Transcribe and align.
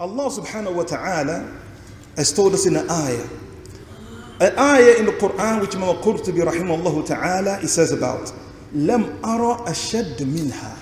Allah 0.00 0.30
subhanahu 0.30 0.74
wa 0.74 0.84
ta'ala 0.84 1.52
has 2.14 2.32
told 2.32 2.54
us 2.54 2.66
in 2.66 2.76
an 2.76 2.88
ayah. 2.88 3.26
An 4.40 4.56
ayah 4.56 4.94
in 4.96 5.06
the 5.06 5.12
Quran 5.12 5.60
which 5.60 5.74
Imam 5.74 5.96
Qurtubi 5.96 6.38
rahimahullah 6.38 7.04
ta'ala 7.04 7.58
he 7.58 7.66
says 7.66 7.90
about 7.90 8.32
Lam 8.72 9.18
ara 9.24 9.56
ashad 9.66 10.24
minha. 10.24 10.76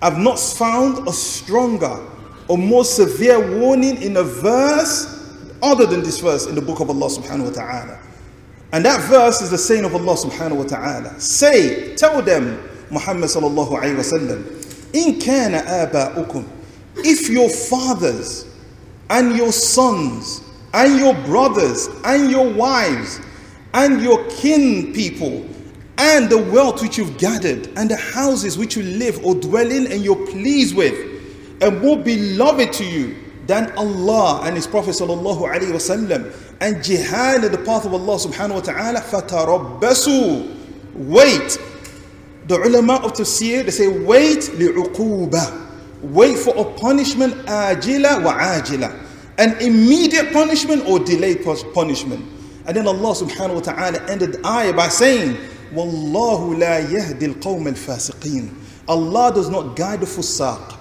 I've 0.00 0.18
not 0.18 0.38
found 0.38 1.08
a 1.08 1.12
stronger 1.12 2.06
or 2.46 2.56
more 2.56 2.84
severe 2.84 3.58
warning 3.58 4.00
in 4.00 4.16
a 4.16 4.22
verse 4.22 5.42
other 5.60 5.84
than 5.84 6.04
this 6.04 6.20
verse 6.20 6.46
in 6.46 6.54
the 6.54 6.62
book 6.62 6.78
of 6.78 6.88
Allah 6.88 7.08
subhanahu 7.08 7.46
wa 7.46 7.50
ta'ala. 7.50 7.98
And 8.72 8.84
that 8.84 9.00
verse 9.10 9.42
is 9.42 9.50
the 9.50 9.58
saying 9.58 9.84
of 9.84 9.92
Allah 9.92 10.14
subhanahu 10.14 10.58
wa 10.58 10.64
ta'ala. 10.64 11.18
Say, 11.18 11.96
tell 11.96 12.22
them, 12.22 12.62
Muhammad 12.92 13.28
sallallahu 13.28 13.72
alayhi 13.72 13.96
wa 13.96 14.06
sallam, 14.06 14.94
in 14.94 15.18
kana 15.18 15.58
aba'ukum, 15.62 16.55
if 17.06 17.28
your 17.30 17.48
fathers 17.48 18.46
and 19.10 19.36
your 19.36 19.52
sons 19.52 20.42
and 20.74 20.98
your 20.98 21.14
brothers 21.24 21.88
and 22.04 22.30
your 22.30 22.52
wives 22.52 23.20
and 23.74 24.02
your 24.02 24.28
kin 24.28 24.92
people 24.92 25.46
and 25.98 26.28
the 26.28 26.36
wealth 26.52 26.82
which 26.82 26.98
you've 26.98 27.16
gathered 27.16 27.68
and 27.76 27.88
the 27.88 27.96
houses 27.96 28.58
which 28.58 28.76
you 28.76 28.82
live 28.82 29.24
or 29.24 29.36
dwell 29.36 29.70
in 29.70 29.86
and 29.92 30.04
you're 30.04 30.26
pleased 30.26 30.74
with 30.76 30.94
and 31.62 31.80
more 31.80 31.96
beloved 31.96 32.72
to 32.72 32.84
you 32.84 33.16
than 33.46 33.70
Allah 33.76 34.40
and 34.44 34.56
His 34.56 34.66
Prophet 34.66 34.90
sallallahu 34.90 35.48
alaihi 35.48 35.70
wasallam 35.70 36.34
and 36.60 36.82
jihad 36.82 37.44
in 37.44 37.52
the 37.52 37.58
path 37.58 37.86
of 37.86 37.94
Allah 37.94 38.16
subhanahu 38.18 38.54
wa 38.54 38.60
ta'ala 38.60 39.00
fatarabbasu 39.00 40.54
wait. 40.94 41.58
The 42.48 42.56
ulama 42.56 42.94
of 43.04 43.12
tafsir 43.12 43.64
they 43.64 43.70
say 43.70 43.86
wait 43.88 44.50
li'uquba 44.54 45.65
wait 46.12 46.38
for 46.38 46.54
a 46.56 46.64
punishment 46.78 47.34
ajila 47.46 48.22
wa 48.24 48.34
ajila. 48.34 49.04
An 49.38 49.56
immediate 49.60 50.32
punishment 50.32 50.84
or 50.88 50.98
delayed 50.98 51.44
punishment. 51.74 52.24
And 52.66 52.76
then 52.76 52.86
Allah 52.86 53.14
subhanahu 53.14 53.54
wa 53.54 53.60
ta'ala 53.60 54.02
ended 54.10 54.32
the 54.32 54.46
ayah 54.46 54.72
by 54.72 54.88
saying 54.88 55.36
wallahu 55.72 56.58
la 56.58 56.78
yahdi 56.86 57.22
al-qawm 57.34 57.66
al-fasiqeen. 57.66 58.50
Allah 58.88 59.32
does 59.34 59.48
not 59.48 59.76
guide 59.76 60.00
the 60.00 60.06
fusaq 60.06 60.76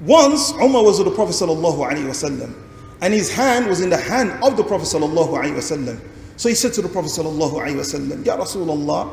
once 0.00 0.52
Umar 0.54 0.82
was 0.84 0.98
with 0.98 1.08
the 1.08 1.14
Prophet 1.14 1.32
sallallahu 1.32 1.78
alaihi 1.88 2.06
wasallam 2.06 2.54
and 3.00 3.14
his 3.14 3.32
hand 3.32 3.66
was 3.66 3.80
in 3.80 3.90
the 3.90 3.96
hand 3.96 4.30
of 4.42 4.56
the 4.56 4.64
Prophet 4.64 4.86
sallallahu 4.86 5.30
alaihi 5.30 5.54
wasallam 5.54 6.00
so 6.36 6.48
he 6.48 6.54
said 6.54 6.72
to 6.74 6.82
the 6.82 6.88
Prophet 6.88 7.08
sallallahu 7.10 7.52
alaihi 7.54 7.76
wasallam 7.76 8.24
ya 8.26 8.36
Rasulullah 8.36 9.08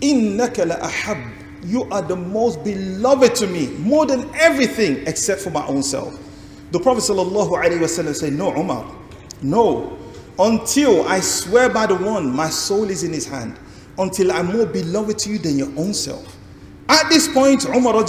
innaka 0.00 0.66
la 0.66 0.76
you 1.64 1.84
are 1.90 2.02
the 2.02 2.16
most 2.16 2.62
beloved 2.64 3.34
to 3.36 3.46
me 3.46 3.68
more 3.78 4.06
than 4.06 4.28
everything 4.34 5.06
except 5.06 5.40
for 5.40 5.50
my 5.50 5.66
own 5.66 5.82
self 5.82 6.18
the 6.72 6.80
Prophet 6.80 7.02
ﷺ 7.02 8.14
said, 8.14 8.32
No, 8.32 8.50
Umar, 8.56 8.90
no, 9.42 9.98
until 10.38 11.06
I 11.06 11.20
swear 11.20 11.68
by 11.68 11.84
the 11.86 11.94
one, 11.96 12.34
my 12.34 12.48
soul 12.48 12.88
is 12.88 13.04
in 13.04 13.12
his 13.12 13.26
hand, 13.26 13.58
until 13.98 14.32
I'm 14.32 14.46
more 14.56 14.64
beloved 14.64 15.18
to 15.20 15.30
you 15.30 15.38
than 15.38 15.58
your 15.58 15.68
own 15.76 15.92
self. 15.92 16.34
At 16.88 17.10
this 17.10 17.28
point, 17.28 17.66
Umar 17.66 18.02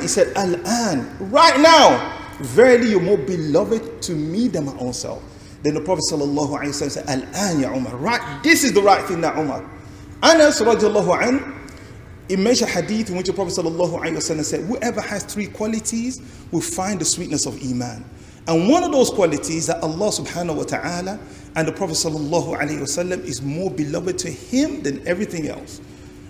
he 0.00 0.08
said, 0.08 0.34
Al-an, 0.36 1.30
right 1.30 1.60
now, 1.60 2.18
verily 2.40 2.90
you're 2.90 3.00
more 3.02 3.18
beloved 3.18 4.00
to 4.02 4.12
me 4.14 4.48
than 4.48 4.64
my 4.64 4.76
own 4.78 4.94
self. 4.94 5.22
Then 5.62 5.74
the 5.74 5.82
Prophet 5.82 6.04
ﷺ 6.10 6.90
said, 6.90 7.06
Al-an 7.08 7.60
ya 7.60 7.74
Umar, 7.74 7.94
right, 7.96 8.42
this 8.42 8.64
is 8.64 8.72
the 8.72 8.80
right 8.80 9.04
thing 9.04 9.20
now, 9.20 9.38
Umar. 9.38 9.68
Anas 10.22 10.62
radiallahu 10.62 11.12
anh, 12.29 12.37
he 12.37 12.43
mentioned 12.43 12.69
hadith 12.71 13.09
in 13.09 13.17
which 13.17 13.27
the 13.27 13.33
Prophet 13.33 13.53
ﷺ 13.53 14.43
said, 14.43 14.61
Whoever 14.65 15.01
has 15.01 15.23
three 15.23 15.47
qualities 15.47 16.21
will 16.51 16.61
find 16.61 16.99
the 16.99 17.05
sweetness 17.05 17.45
of 17.45 17.61
Iman. 17.63 18.05
And 18.47 18.69
one 18.69 18.83
of 18.83 18.91
those 18.91 19.09
qualities 19.09 19.67
that 19.67 19.81
Allah 19.81 20.09
subhanahu 20.09 20.55
wa 20.55 20.63
ta'ala 20.63 21.19
and 21.55 21.67
the 21.67 21.71
Prophet 21.71 21.93
ﷺ 21.93 23.23
is 23.25 23.41
more 23.41 23.69
beloved 23.71 24.17
to 24.19 24.29
him 24.31 24.81
than 24.83 25.05
everything 25.07 25.47
else. 25.47 25.79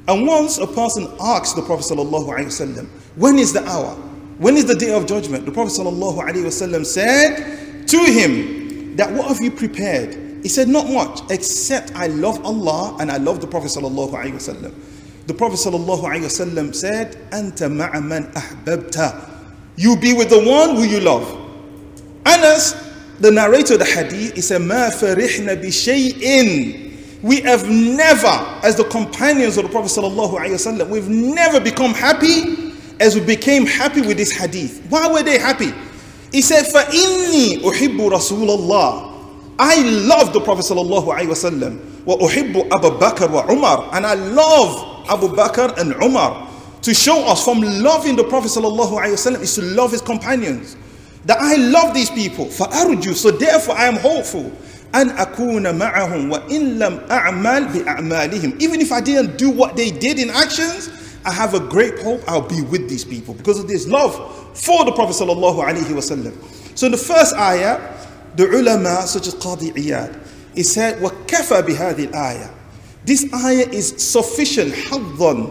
And 0.07 0.27
once 0.27 0.57
a 0.57 0.67
person 0.67 1.07
asked 1.19 1.55
the 1.55 1.61
Prophet 1.61 1.85
ﷺ, 1.95 2.87
When 3.15 3.39
is 3.39 3.53
the 3.53 3.65
hour? 3.67 3.95
When 4.37 4.57
is 4.57 4.65
the 4.65 4.75
day 4.75 4.93
of 4.93 5.05
judgment? 5.07 5.45
The 5.45 5.51
Prophet 5.51 5.79
ﷺ 5.79 6.85
said 6.85 7.87
to 7.87 7.97
him, 7.97 8.95
That 8.97 9.11
what 9.13 9.27
have 9.27 9.39
you 9.41 9.51
prepared? 9.51 10.15
He 10.43 10.49
said, 10.49 10.67
Not 10.67 10.89
much, 10.89 11.21
except 11.31 11.95
I 11.95 12.07
love 12.07 12.43
Allah 12.45 12.97
and 12.99 13.09
I 13.11 13.17
love 13.17 13.39
the 13.41 13.47
Prophet 13.47 13.69
ﷺ. 13.69 14.73
The 15.27 15.33
Prophet 15.33 15.55
ﷺ 15.57 16.75
said, 16.75 17.15
Anta 17.31 17.69
ma'a 17.71 18.01
man 18.01 18.25
ahbabta. 18.33 19.29
You 19.77 19.95
be 19.97 20.13
with 20.13 20.29
the 20.29 20.43
one 20.43 20.75
who 20.75 20.83
you 20.83 20.99
love. 20.99 21.39
Anas, 22.25 22.73
the 23.19 23.31
narrator 23.31 23.73
of 23.73 23.79
the 23.79 23.85
hadith, 23.85 24.35
he 24.35 24.41
said, 24.41 24.61
Ma 24.61 24.89
farihna 24.89 25.55
bi 25.61 25.67
shay'in. 25.67 27.21
We 27.21 27.39
have 27.41 27.69
never, 27.69 28.27
as 28.63 28.75
the 28.75 28.83
companions 28.83 29.57
of 29.57 29.63
the 29.63 29.69
Prophet 29.69 29.91
ﷺ, 29.97 30.89
we've 30.89 31.07
never 31.07 31.61
become 31.61 31.93
happy 31.93 32.73
as 32.99 33.15
we 33.15 33.21
became 33.21 33.65
happy 33.65 34.01
with 34.01 34.17
this 34.17 34.31
hadith. 34.31 34.85
Why 34.89 35.07
were 35.07 35.23
they 35.23 35.37
happy? 35.37 35.71
He 36.33 36.41
said, 36.41 36.65
فَإِنِّي 36.65 37.61
أُحِبُّ 37.61 37.97
رَسُولَ 38.09 38.57
اللَّهِ 38.57 39.13
I 39.59 39.81
love 40.05 40.33
the 40.33 40.41
Prophet 40.41 40.65
ﷺ. 40.65 41.79
وَأُحِبُّ 42.05 42.69
أَبَا 42.69 42.99
بَكْرَ 42.99 43.29
وَعُمَرَ 43.29 43.93
And 43.93 44.05
I 44.05 44.15
love 44.15 44.96
Abu 45.09 45.29
Bakr 45.29 45.77
and 45.77 45.93
Umar 46.01 46.49
to 46.81 46.93
show 46.93 47.25
us 47.27 47.43
from 47.43 47.61
loving 47.61 48.15
the 48.15 48.23
Prophet 48.25 48.49
ﷺ 48.51 49.39
is 49.41 49.55
to 49.55 49.61
love 49.61 49.91
his 49.91 50.01
companions. 50.01 50.75
That 51.25 51.37
I 51.39 51.55
love 51.55 51.93
these 51.93 52.09
people. 52.09 52.45
فَأَرْجُو 52.47 53.15
So 53.15 53.31
therefore 53.31 53.75
I 53.77 53.85
am 53.87 53.95
hopeful. 53.95 54.51
أن 54.93 55.09
أكون 55.17 55.75
معهم 55.79 56.29
وإن 56.31 56.77
لم 56.79 56.99
أعمل 57.09 57.67
بأعمالهم 57.73 58.61
Even 58.61 58.79
if 58.79 58.91
I 58.91 59.01
didn't 59.01 59.37
do 59.37 59.49
what 59.49 59.75
they 59.75 59.89
did 59.89 60.19
in 60.19 60.29
actions, 60.29 60.89
I 61.25 61.31
have 61.31 61.53
a 61.55 61.59
great 61.59 61.97
hope 61.99 62.21
I'll 62.27 62.41
be 62.47 62.61
with 62.61 62.87
these 62.89 63.03
people 63.03 63.33
because 63.33 63.59
of 63.59 63.67
this 63.67 63.87
love 63.87 64.13
for 64.55 64.85
the 64.85 64.91
Prophet 64.91 65.13
sallallahu 65.15 65.63
alaihi 65.63 65.85
wasallam. 65.85 66.33
So 66.77 66.85
in 66.87 66.91
the 66.91 66.97
first 66.97 67.33
ayah, 67.35 67.79
the 68.35 68.47
ulama 68.49 69.07
such 69.07 69.27
as 69.27 69.35
Qadi 69.35 69.73
Iyad, 69.73 70.19
he 70.53 70.61
said, 70.63 71.01
وَكَفَى 71.01 71.61
بِهَذِهِ 71.63 72.11
الْآيَةِ 72.11 72.49
this 73.08 73.24
ayah 73.32 73.66
is 73.72 73.94
sufficient, 73.96 74.70
haddan, 74.74 75.50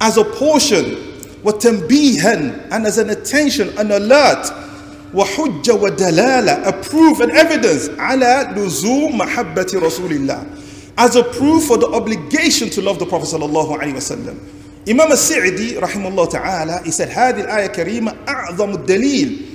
as 0.00 0.16
a 0.16 0.22
portion, 0.22 0.84
watambihan, 1.42 2.68
and 2.70 2.86
as 2.86 2.98
an 2.98 3.10
attention, 3.10 3.76
an 3.78 3.90
alert, 3.90 4.46
وحجة 5.12 5.72
ودلالة 5.72 6.66
a 6.68 6.72
proof 6.84 7.18
and 7.20 7.32
evidence. 7.32 7.88
على 7.98 8.54
لزوم 8.56 9.18
محبة 9.18 9.66
رسول 9.74 10.12
الله 10.12 10.46
as 10.98 11.16
a 11.16 11.24
proof 11.24 11.64
for 11.64 11.78
the 11.78 11.86
obligation 11.88 12.70
to 12.70 12.80
love 12.80 12.98
the 13.00 13.06
Prophet 13.06 13.26
صلى 13.26 13.44
الله 13.44 13.78
عليه 13.78 13.94
وسلم 13.96 14.36
Imam 14.86 15.10
Sa'di 15.16 15.80
رحمه 15.80 16.08
الله 16.08 16.30
ta'ala 16.30 16.80
he 16.84 16.92
said 16.92 17.08
هذه 17.08 17.40
الآية 17.40 17.66
الكريمة 17.66 18.14
أعظم 18.28 18.74
الدليل 18.74 19.46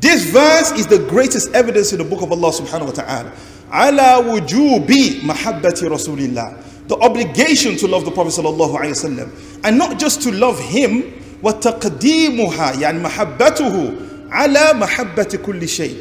This 0.00 0.24
verse 0.24 0.72
is 0.72 0.86
the 0.86 0.98
greatest 0.98 1.52
evidence 1.54 1.92
in 1.92 1.98
the 1.98 2.04
book 2.04 2.22
of 2.22 2.30
Allah 2.30 2.52
subhanahu 2.52 2.86
wa 2.86 2.92
ta'ala 2.92 3.32
على 3.71 4.23
وجوب 4.27 4.91
محبة 5.23 5.79
رسول 5.83 6.19
الله 6.19 6.57
the 6.87 6.95
obligation 6.97 7.75
to 7.75 7.87
love 7.87 8.05
the 8.05 8.11
Prophet 8.11 8.31
صلى 8.31 8.49
الله 8.49 8.79
عليه 8.79 8.89
وسلم 8.91 9.27
and 9.63 9.77
not 9.77 9.99
just 9.99 10.21
to 10.21 10.31
love 10.31 10.59
him 10.59 11.03
وتقديمها 11.43 12.73
يعني 12.81 12.99
محبته 12.99 13.93
على 14.31 14.73
محبة 14.73 15.39
كل 15.45 15.67
شيء 15.67 15.95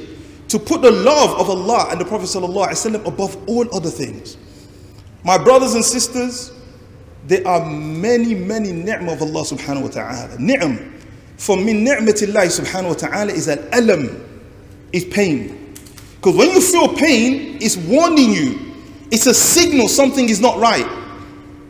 to 0.49 0.59
put 0.59 0.83
the 0.83 0.91
love 0.91 1.31
of 1.41 1.51
Allah 1.51 1.89
and 1.91 2.01
the 2.01 2.05
Prophet 2.05 2.27
ﷺ 2.27 3.05
above 3.07 3.37
all 3.49 3.67
other 3.75 3.91
things. 3.91 4.37
My 5.25 5.39
brothers 5.43 5.75
and 5.75 5.85
sisters, 5.85 6.53
there 7.27 7.47
are 7.47 7.69
many, 7.69 8.35
many 8.35 8.71
ni'mah 8.71 9.13
of 9.15 9.23
Allah 9.23 9.43
subhanahu 9.43 9.83
wa 9.83 9.89
ta'ala. 9.89 10.37
Ni'm. 10.39 10.93
From 11.37 11.65
min 11.65 11.83
ni'matillahi 11.85 12.47
subhanahu 12.61 12.89
wa 12.89 12.95
ta'ala 12.95 13.33
is 13.33 13.49
al 13.49 13.59
alam, 13.73 14.25
is 14.93 15.05
pain. 15.07 15.60
Because 16.22 16.38
when 16.38 16.52
you 16.52 16.62
feel 16.62 16.94
pain, 16.94 17.58
it's 17.60 17.78
warning 17.78 18.32
you. 18.32 18.74
It's 19.10 19.26
a 19.26 19.34
signal 19.34 19.88
something 19.88 20.30
is 20.30 20.40
not 20.40 20.60
right. 20.60 20.88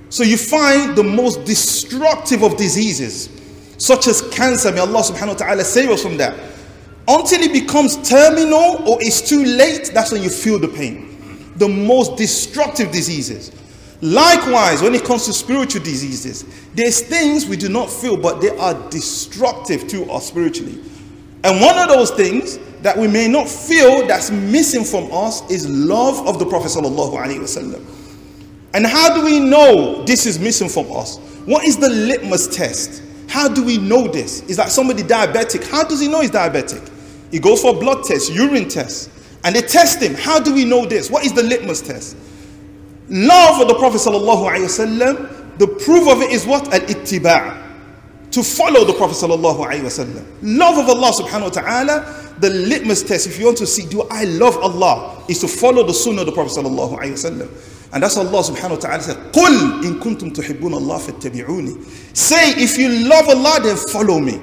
So 0.10 0.24
you 0.24 0.38
find 0.38 0.96
the 0.96 1.04
most 1.04 1.46
destructive 1.46 2.44
of 2.44 2.58
diseases, 2.58 3.30
such 3.78 4.08
as 4.08 4.22
cancer. 4.30 4.72
May 4.72 4.80
Allah 4.80 5.04
subhanahu 5.04 5.28
wa 5.30 5.34
ta'ala 5.34 5.64
save 5.64 5.90
us 5.90 6.04
from 6.04 6.18
that 6.18 6.38
until 7.08 7.42
it 7.42 7.52
becomes 7.52 7.98
terminal 8.08 8.88
or 8.88 8.98
it's 9.02 9.22
too 9.28 9.44
late, 9.44 9.92
that's 9.94 10.12
when 10.12 10.22
you 10.22 10.30
feel 10.30 10.60
the 10.60 10.68
pain. 10.68 11.52
The 11.56 11.68
most 11.68 12.16
destructive 12.16 12.92
diseases. 12.92 13.52
Likewise, 14.02 14.82
when 14.82 14.96
it 14.96 15.04
comes 15.04 15.26
to 15.26 15.34
spiritual 15.34 15.84
diseases, 15.84 16.46
there's 16.74 17.02
things 17.02 17.46
we 17.46 17.58
do 17.58 17.70
not 17.70 17.90
feel, 17.90 18.18
but 18.18 18.42
they 18.42 18.56
are 18.58 18.74
destructive 18.90 19.88
to 19.90 20.10
us 20.12 20.28
spiritually. 20.28 20.80
And 21.44 21.62
one 21.62 21.78
of 21.78 21.90
those 21.90 22.12
things 22.12 22.58
that 22.82 22.98
we 22.98 23.08
may 23.08 23.28
not 23.28 23.48
feel 23.48 24.06
that's 24.08 24.32
missing 24.32 24.84
from 24.84 25.12
us 25.12 25.48
is 25.50 25.70
love 25.70 26.28
of 26.28 26.40
the 26.40 26.46
Prophet. 26.46 26.76
And 28.74 28.86
how 28.86 29.14
do 29.16 29.24
we 29.26 29.40
know 29.40 30.04
this 30.06 30.26
is 30.26 30.40
missing 30.40 30.70
from 30.70 30.92
us? 30.92 31.18
What 31.46 31.64
is 31.66 31.78
the 31.78 31.90
litmus 31.90 32.48
test? 32.56 33.04
How 33.28 33.48
do 33.48 33.64
we 33.64 33.78
know 33.78 34.08
this? 34.08 34.42
Is 34.44 34.58
that 34.58 34.70
somebody 34.70 35.04
diabetic? 35.04 35.68
How 35.70 35.84
does 35.84 36.00
he 36.00 36.08
know 36.08 36.22
he's 36.22 36.32
diabetic? 36.32 36.90
He 37.32 37.40
goes 37.40 37.62
for 37.62 37.74
blood 37.80 38.04
tests, 38.04 38.30
urine 38.30 38.68
tests, 38.68 39.10
and 39.44 39.56
they 39.56 39.62
test 39.62 40.02
him. 40.02 40.16
How 40.16 40.40
do 40.40 40.54
we 40.54 40.66
know 40.66 40.86
this? 40.86 41.10
What 41.10 41.26
is 41.26 41.34
the 41.34 41.44
litmus 41.44 41.82
test? 41.82 42.18
Love 43.10 43.62
of 43.62 43.68
the 43.68 43.76
Prophet. 43.76 44.00
The 45.60 45.68
proof 45.68 46.08
of 46.08 46.22
it 46.22 46.32
is 46.32 46.46
what? 46.46 46.74
Al 46.74 46.80
ittiba' 46.82 47.71
to 48.31 48.43
follow 48.43 48.85
the 48.85 48.93
Prophet 48.93 49.17
sallallahu 49.17 49.67
alaihi 49.67 49.83
wasallam. 49.83 50.27
Love 50.43 50.79
of 50.79 50.89
Allah 50.89 51.13
subhanahu 51.13 51.45
wa 51.45 51.49
ta'ala, 51.49 52.35
the 52.39 52.51
litmus 52.51 53.03
test, 53.03 53.27
if 53.27 53.39
you 53.39 53.47
want 53.47 53.57
to 53.59 53.67
see, 53.67 53.87
do 53.87 54.03
I 54.11 54.25
love 54.25 54.59
Allah, 54.59 55.25
is 55.29 55.41
to 55.41 55.49
follow 55.49 55.85
the 55.85 55.95
sunnah 55.95 56.21
of 56.21 56.27
the 56.27 56.33
Prophet 56.33 56.59
sallallahu 56.61 56.99
alaihi 56.99 57.13
wasallam. 57.13 57.49
And 57.93 58.03
that's 58.03 58.17
Allah 58.17 58.43
subhanahu 58.43 58.71
wa 58.71 58.77
ta'ala 58.77 59.03
said, 59.03 59.17
قُلْ 59.33 59.83
إِن 59.85 60.01
كُنْتُمْ 60.01 60.35
تُحِبُّونَ 60.35 60.75
اللَّهَ 60.75 61.01
فَاتَّبِعُونِ 61.01 62.17
Say, 62.17 62.51
if 62.63 62.77
you 62.77 63.09
love 63.09 63.29
Allah, 63.29 63.61
then 63.63 63.77
follow 63.77 64.19
me. 64.19 64.41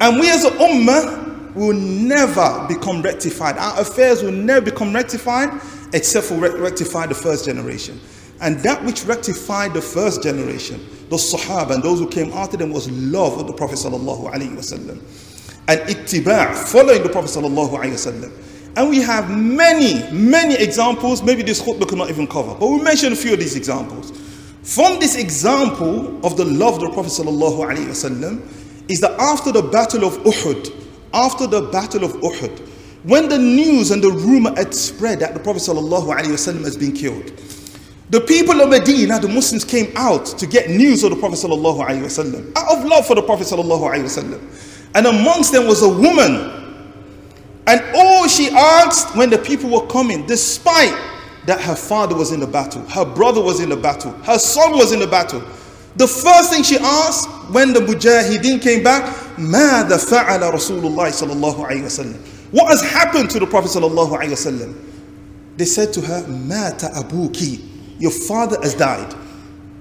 And 0.00 0.18
we 0.18 0.30
as 0.30 0.44
a 0.44 0.50
ummah 0.50 1.54
will 1.54 1.74
never 1.74 2.66
become 2.68 3.02
rectified. 3.02 3.56
Our 3.58 3.80
affairs 3.80 4.22
will 4.22 4.32
never 4.32 4.62
become 4.62 4.92
rectified 4.94 5.50
except 5.92 6.26
for 6.26 6.34
rectify 6.38 7.06
the 7.06 7.14
first 7.14 7.44
generation. 7.44 8.00
And 8.43 8.59
that 8.59 8.83
which 8.83 9.05
rectified 9.05 9.73
the 9.73 9.81
first 9.81 10.21
generation, 10.21 10.85
the 11.09 11.15
Sahaba 11.15 11.75
and 11.75 11.81
those 11.81 11.99
who 11.99 12.09
came 12.09 12.33
after 12.33 12.57
them, 12.57 12.73
was 12.73 12.91
love 12.91 13.39
of 13.39 13.47
the 13.47 13.53
Prophet 13.53 13.77
sallallahu 13.77 14.33
alaihi 14.33 14.51
wasallam, 14.51 14.99
and 15.69 15.79
ittiba' 15.89 16.53
following 16.53 17.03
the 17.03 17.09
Prophet 17.09 17.29
sallallahu 17.29 17.69
alaihi 17.69 17.93
wasallam. 17.93 18.31
And 18.75 18.89
we 18.89 19.01
have 19.01 19.29
many, 19.29 20.03
many 20.11 20.55
examples. 20.55 21.23
Maybe 21.23 21.41
this 21.41 21.61
khutbah 21.61 21.87
could 21.87 21.97
not 21.97 22.09
even 22.09 22.27
cover, 22.27 22.53
but 22.55 22.67
we 22.67 22.81
mentioned 22.81 23.13
a 23.13 23.15
few 23.15 23.31
of 23.33 23.39
these 23.39 23.55
examples. 23.55 24.11
From 24.63 24.99
this 24.99 25.15
example 25.15 26.25
of 26.25 26.35
the 26.35 26.43
love 26.43 26.75
of 26.75 26.81
the 26.81 26.89
Prophet 26.89 27.11
ﷺ 27.11 28.89
is 28.89 28.99
that 28.99 29.17
after 29.21 29.53
the 29.53 29.61
battle 29.61 30.03
of 30.03 30.17
Uhud, 30.23 30.73
after 31.13 31.47
the 31.47 31.61
battle 31.61 32.03
of 32.03 32.11
Uhud, 32.13 32.59
when 33.03 33.29
the 33.29 33.37
news 33.37 33.91
and 33.91 34.03
the 34.03 34.09
rumor 34.09 34.53
had 34.55 34.73
spread 34.73 35.19
that 35.19 35.33
the 35.33 35.39
Prophet 35.39 35.61
ﷺ 35.61 36.63
has 36.63 36.75
been 36.75 36.91
killed, 36.91 37.31
the 38.12 38.20
people 38.20 38.60
of 38.60 38.70
Medina, 38.70 39.20
the 39.20 39.28
Muslims 39.28 39.64
came 39.64 39.92
out 39.94 40.26
to 40.26 40.46
get 40.46 40.70
news 40.70 41.04
of 41.04 41.10
the 41.10 41.16
Prophet 41.16 41.36
ﷺ, 41.36 42.52
out 42.56 42.78
of 42.78 42.84
love 42.84 43.06
for 43.06 43.14
the 43.14 43.22
Prophet 43.22 43.46
ﷺ. 43.46 44.88
And 44.94 45.06
amongst 45.06 45.52
them 45.52 45.66
was 45.66 45.82
a 45.82 45.88
woman 45.88 46.58
and 47.68 47.82
all 47.94 48.26
she 48.26 48.48
asked 48.48 49.14
when 49.14 49.28
the 49.28 49.36
people 49.36 49.68
were 49.68 49.86
coming, 49.88 50.24
despite 50.24 50.96
that 51.44 51.60
her 51.60 51.76
father 51.76 52.16
was 52.16 52.32
in 52.32 52.40
the 52.40 52.46
battle, 52.46 52.80
her 52.88 53.04
brother 53.04 53.42
was 53.42 53.60
in 53.60 53.68
the 53.68 53.76
battle, 53.76 54.12
her 54.22 54.38
son 54.38 54.72
was 54.72 54.92
in 54.92 55.00
the 55.00 55.06
battle, 55.06 55.42
the 55.96 56.06
first 56.08 56.50
thing 56.50 56.62
she 56.62 56.78
asked 56.78 57.28
when 57.52 57.74
the 57.74 57.80
mujahideen 57.80 58.62
came 58.62 58.82
back, 58.82 59.14
ماذا 59.36 59.98
فعل 59.98 60.40
رسول 60.54 60.82
الله 60.82 61.10
صلى 61.10 61.32
الله 61.34 61.66
عليه 61.66 61.84
وسلم? 61.84 62.14
What 62.52 62.68
has 62.68 62.82
happened 62.82 63.28
to 63.30 63.38
the 63.38 63.46
Prophet 63.46 63.70
صلى 63.70 63.90
الله 63.90 64.18
عليه 64.18 64.30
وسلم? 64.30 64.74
They 65.58 65.66
said 65.66 65.92
to 65.92 66.00
her, 66.00 66.22
مات 66.22 66.80
أبوك. 66.94 67.60
Your 67.98 68.10
father 68.10 68.58
has 68.62 68.74
died. 68.74 69.12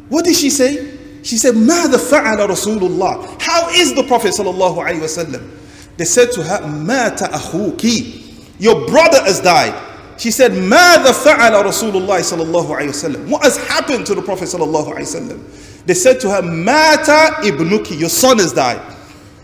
What 0.10 0.26
did 0.26 0.36
she 0.36 0.50
say? 0.50 0.98
She 1.24 1.38
said, 1.38 1.56
ماذا 1.56 1.98
فعل 1.98 2.50
رسول 2.50 2.80
الله? 2.80 3.42
How 3.42 3.70
is 3.70 3.94
the 3.94 4.04
Prophet 4.04 4.34
صلى 4.34 4.54
الله 4.54 4.84
عليه 4.84 5.02
وسلم? 5.02 5.58
They 5.98 6.06
said 6.06 6.32
to 6.34 6.44
her, 6.44 6.66
Mata 6.68 7.26
akhuki. 7.26 8.60
Your 8.60 8.88
brother 8.88 9.22
has 9.24 9.42
died. 9.42 9.74
She 10.18 10.32
said, 10.32 10.54
Mada 10.54 11.12
fa'ala 11.12 11.64
Rasulullah 11.64 12.20
sallallahu 12.20 12.68
alayhi 12.68 12.90
wasallam. 12.90 13.28
What 13.30 13.44
has 13.44 13.58
happened 13.68 14.06
to 14.08 14.16
the 14.16 14.22
Prophet 14.22 14.46
sallallahu 14.46 14.94
alayhi 14.94 15.16
wasallam? 15.16 15.86
They 15.86 15.94
said 15.94 16.20
to 16.22 16.30
her, 16.30 16.42
Mata 16.42 17.36
ibnuki. 17.42 18.00
Your 18.00 18.10
son 18.10 18.38
has 18.40 18.52
died. 18.54 18.82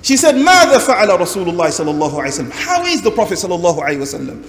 She 0.02 0.18
said, 0.18 0.36
Mada 0.36 0.80
fa'ala 0.80 1.18
Rasulullah 1.20 1.68
sallallahu 1.68 2.12
alayhi 2.12 2.42
wasallam. 2.42 2.52
How 2.52 2.84
is 2.86 3.02
the 3.04 3.12
Prophet 3.12 3.38
sallallahu 3.38 3.80
alayhi 3.80 4.00
wasallam? 4.00 4.44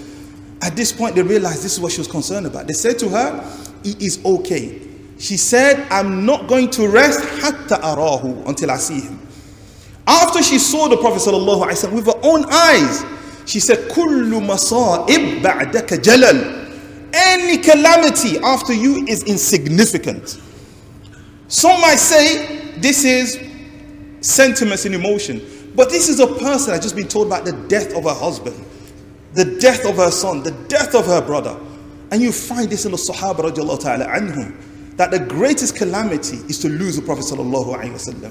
At 0.63 0.77
this 0.77 0.93
point, 0.93 1.15
they 1.15 1.23
realized 1.23 1.63
this 1.63 1.75
is 1.75 1.81
what 1.81 1.93
she 1.93 2.01
was 2.01 2.09
concerned 2.09 2.47
about. 2.47 2.67
They 2.67 2.73
said 2.73 2.99
to 3.01 3.09
her, 3.11 3.41
he 3.84 3.92
is 4.06 4.24
okay. 4.26 4.82
She 5.18 5.36
said, 5.38 5.86
I'm 5.92 6.26
not 6.26 6.48
going 6.48 6.70
to 6.72 6.88
rest 6.88 7.20
hatta 7.42 7.76
arahu 7.84 8.48
until 8.48 8.72
I 8.72 8.78
see 8.78 9.02
him. 9.02 9.20
After 10.08 10.42
she 10.42 10.58
saw 10.58 10.88
the 10.88 10.98
Prophet 10.98 11.22
ﷺ 11.22 11.92
with 11.92 12.06
her 12.06 12.20
own 12.24 12.46
eyes, 12.50 13.04
she 13.46 13.60
said, 13.60 13.90
Kullu 13.90 14.42
ba'daka 15.42 16.02
jalal. 16.04 16.68
Any 17.14 17.58
calamity 17.58 18.38
after 18.40 18.74
you 18.74 19.06
is 19.08 19.24
insignificant. 19.24 20.40
Some 21.48 21.82
might 21.82 21.98
say 21.98 22.72
this 22.78 23.04
is 23.04 23.40
sentiments 24.22 24.86
and 24.86 24.96
emotion, 24.96 25.42
but 25.76 25.90
this 25.90 26.10
is 26.10 26.20
a 26.20 26.28
person 26.28 26.72
that's 26.72 26.84
just 26.86 26.96
been 26.96 27.08
told 27.08 27.28
about 27.28 27.46
the 27.46 27.54
death 27.68 27.96
of 27.96 28.04
her 28.04 28.14
husband, 28.14 28.56
the 29.34 29.46
death 29.60 29.86
of 29.86 29.96
her 29.98 30.12
son, 30.12 30.44
the 30.44 30.52
death 30.68 30.96
of 30.96 31.06
her 31.08 31.22
brother. 31.22 31.60
And 32.12 32.22
you 32.22 32.32
find 32.32 32.70
this 32.70 32.86
in 32.86 32.92
the 32.92 32.98
Sahaba 32.98 33.52
radiallahu 33.52 33.82
ta'ala 33.82 34.06
anhum, 34.06 34.56
that 34.98 35.12
the 35.12 35.20
greatest 35.20 35.76
calamity 35.76 36.38
is 36.48 36.60
to 36.60 36.70
lose 36.70 36.96
the 36.96 37.02
Prophet 37.02 37.26
sallallahu 37.26 37.76
alayhi 37.76 38.24
wa 38.24 38.30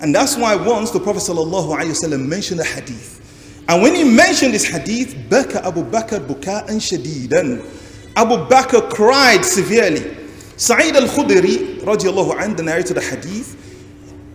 and 0.00 0.14
that's 0.14 0.36
why 0.36 0.54
once 0.54 0.90
the 0.90 1.00
Prophet 1.00 1.20
ﷺ 1.20 2.28
mentioned 2.28 2.60
a 2.60 2.64
hadith. 2.64 3.64
And 3.68 3.80
when 3.80 3.94
he 3.94 4.04
mentioned 4.04 4.52
this 4.52 4.64
hadith, 4.64 5.16
Baka 5.30 5.64
Abu 5.66 5.82
Bakr 5.82 6.26
buka'an 6.26 6.76
shadidan. 6.76 7.64
Abu 8.16 8.34
Bakr 8.46 8.90
cried 8.90 9.44
severely. 9.44 10.14
Sa'id 10.56 10.94
al-Khudri, 10.94 11.80
radiallahu 11.80 12.32
anhu, 12.32 12.64
narrated 12.64 12.96
the 12.96 13.00
hadith. 13.00 13.56